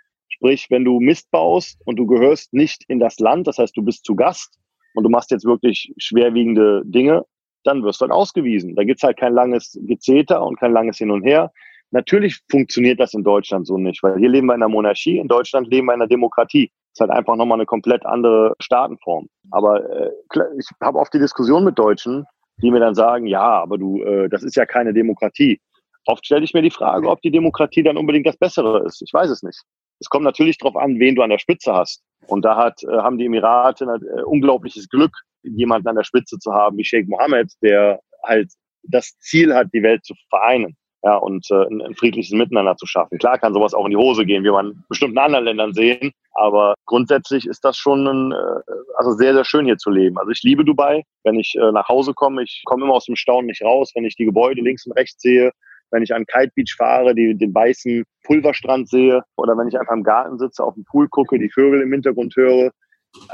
Sprich, 0.41 0.71
wenn 0.71 0.83
du 0.83 0.99
Mist 0.99 1.29
baust 1.29 1.79
und 1.85 1.97
du 1.97 2.07
gehörst 2.07 2.51
nicht 2.51 2.83
in 2.87 2.99
das 2.99 3.19
Land, 3.19 3.45
das 3.45 3.59
heißt, 3.59 3.77
du 3.77 3.83
bist 3.83 4.03
zu 4.05 4.15
Gast 4.15 4.57
und 4.95 5.03
du 5.03 5.09
machst 5.09 5.29
jetzt 5.29 5.45
wirklich 5.45 5.93
schwerwiegende 5.97 6.81
Dinge, 6.83 7.25
dann 7.63 7.83
wirst 7.83 8.01
du 8.01 8.05
halt 8.05 8.11
ausgewiesen. 8.11 8.75
Da 8.75 8.83
gibt's 8.83 9.03
halt 9.03 9.19
kein 9.19 9.33
langes 9.33 9.77
Gezeter 9.83 10.43
und 10.43 10.59
kein 10.59 10.71
langes 10.71 10.97
Hin 10.97 11.11
und 11.11 11.21
Her. 11.21 11.51
Natürlich 11.91 12.39
funktioniert 12.49 12.99
das 12.99 13.13
in 13.13 13.23
Deutschland 13.23 13.67
so 13.67 13.77
nicht, 13.77 14.01
weil 14.01 14.17
hier 14.17 14.29
leben 14.29 14.47
wir 14.47 14.55
in 14.55 14.63
einer 14.63 14.73
Monarchie, 14.73 15.19
in 15.19 15.27
Deutschland 15.27 15.67
leben 15.67 15.85
wir 15.85 15.93
in 15.93 16.01
einer 16.01 16.09
Demokratie. 16.09 16.71
Das 16.71 16.93
ist 16.95 17.01
halt 17.01 17.11
einfach 17.11 17.35
nochmal 17.35 17.57
eine 17.57 17.67
komplett 17.67 18.03
andere 18.07 18.55
Staatenform. 18.59 19.27
Aber 19.51 19.87
äh, 19.91 20.09
ich 20.57 20.67
habe 20.81 20.97
oft 20.97 21.13
die 21.13 21.19
Diskussion 21.19 21.63
mit 21.63 21.77
Deutschen, 21.77 22.25
die 22.63 22.71
mir 22.71 22.79
dann 22.79 22.95
sagen, 22.95 23.27
ja, 23.27 23.61
aber 23.61 23.77
du, 23.77 24.01
äh, 24.01 24.27
das 24.27 24.41
ist 24.41 24.55
ja 24.55 24.65
keine 24.65 24.91
Demokratie. 24.91 25.61
Oft 26.07 26.25
stelle 26.25 26.43
ich 26.43 26.55
mir 26.55 26.63
die 26.63 26.71
Frage, 26.71 27.07
ob 27.07 27.21
die 27.21 27.29
Demokratie 27.29 27.83
dann 27.83 27.97
unbedingt 27.97 28.25
das 28.25 28.37
Bessere 28.37 28.83
ist. 28.87 29.03
Ich 29.03 29.13
weiß 29.13 29.29
es 29.29 29.43
nicht. 29.43 29.61
Es 30.01 30.09
kommt 30.09 30.25
natürlich 30.25 30.57
darauf 30.57 30.75
an, 30.75 30.99
wen 30.99 31.15
du 31.15 31.21
an 31.21 31.29
der 31.29 31.37
Spitze 31.37 31.73
hast. 31.73 32.03
Und 32.27 32.43
da 32.43 32.57
hat, 32.57 32.83
äh, 32.83 32.87
haben 32.87 33.17
die 33.17 33.25
Emirate 33.25 33.85
ein 33.85 34.01
äh, 34.01 34.23
unglaubliches 34.23 34.89
Glück, 34.89 35.15
jemanden 35.43 35.87
an 35.87 35.95
der 35.95 36.03
Spitze 36.03 36.37
zu 36.39 36.51
haben 36.51 36.77
wie 36.77 36.83
Sheikh 36.83 37.07
Mohammed, 37.07 37.51
der 37.61 37.99
halt 38.23 38.51
das 38.83 39.17
Ziel 39.19 39.53
hat, 39.53 39.67
die 39.73 39.83
Welt 39.83 40.03
zu 40.03 40.15
vereinen 40.29 40.75
ja, 41.03 41.15
und 41.17 41.49
äh, 41.51 41.65
ein, 41.67 41.81
ein 41.81 41.95
friedliches 41.95 42.31
Miteinander 42.31 42.75
zu 42.75 42.85
schaffen. 42.85 43.17
Klar 43.17 43.39
kann 43.39 43.53
sowas 43.53 43.73
auch 43.73 43.85
in 43.85 43.91
die 43.91 43.97
Hose 43.97 44.25
gehen, 44.25 44.43
wie 44.43 44.51
man 44.51 44.71
in 44.71 44.83
bestimmten 44.89 45.17
anderen 45.17 45.45
Ländern 45.45 45.73
sehen, 45.73 46.11
aber 46.33 46.75
grundsätzlich 46.85 47.45
ist 47.45 47.63
das 47.65 47.77
schon 47.77 48.07
ein, 48.07 48.31
äh, 48.31 48.73
also 48.97 49.11
sehr, 49.11 49.33
sehr 49.33 49.45
schön 49.45 49.65
hier 49.65 49.77
zu 49.77 49.89
leben. 49.89 50.17
Also 50.17 50.31
ich 50.31 50.41
liebe 50.43 50.63
Dubai. 50.63 51.03
Wenn 51.23 51.39
ich 51.39 51.53
äh, 51.55 51.71
nach 51.71 51.87
Hause 51.87 52.13
komme, 52.13 52.43
ich 52.43 52.63
komme 52.65 52.85
immer 52.85 52.93
aus 52.93 53.05
dem 53.05 53.15
Staunen 53.15 53.47
nicht 53.47 53.63
raus, 53.63 53.91
wenn 53.95 54.05
ich 54.05 54.15
die 54.15 54.25
Gebäude 54.25 54.61
links 54.61 54.85
und 54.85 54.93
rechts 54.93 55.21
sehe, 55.21 55.51
wenn 55.91 56.03
ich 56.03 56.13
an 56.13 56.25
Kite 56.25 56.51
Beach 56.55 56.75
fahre, 56.77 57.13
die, 57.13 57.35
den 57.37 57.53
weißen 57.53 58.03
Pulverstrand 58.23 58.89
sehe 58.89 59.23
oder 59.35 59.57
wenn 59.57 59.67
ich 59.67 59.77
einfach 59.79 59.93
im 59.93 60.03
Garten 60.03 60.37
sitze, 60.37 60.63
auf 60.63 60.75
dem 60.75 60.85
Pool 60.85 61.07
gucke, 61.09 61.37
die 61.37 61.49
Vögel 61.49 61.81
im 61.81 61.91
Hintergrund 61.91 62.35
höre. 62.35 62.71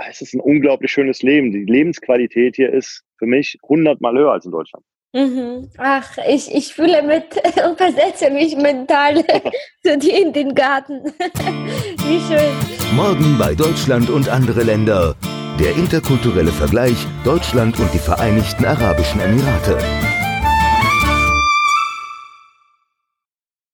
Es 0.09 0.21
ist 0.21 0.33
ein 0.33 0.41
unglaublich 0.41 0.91
schönes 0.91 1.21
Leben. 1.21 1.51
Die 1.51 1.65
Lebensqualität 1.65 2.55
hier 2.55 2.73
ist 2.73 3.03
für 3.19 3.27
mich 3.27 3.57
hundertmal 3.63 4.17
höher 4.17 4.31
als 4.31 4.45
in 4.45 4.51
Deutschland. 4.51 4.83
Mhm. 5.13 5.69
Ach, 5.77 6.17
ich, 6.27 6.53
ich 6.53 6.73
fühle 6.73 7.01
mit 7.01 7.35
und 7.67 7.77
versetze 7.77 8.29
mich 8.29 8.55
mental 8.55 9.23
zu 9.83 9.97
dir 9.97 10.21
in 10.21 10.33
den 10.33 10.53
Garten. 10.53 11.01
Wie 12.05 12.19
schön. 12.19 12.95
Morgen 12.95 13.37
bei 13.37 13.55
Deutschland 13.55 14.09
und 14.09 14.29
andere 14.29 14.63
Länder. 14.63 15.15
Der 15.59 15.75
interkulturelle 15.75 16.51
Vergleich 16.51 17.07
Deutschland 17.23 17.79
und 17.79 17.91
die 17.93 17.99
Vereinigten 17.99 18.65
Arabischen 18.65 19.19
Emirate. 19.21 19.79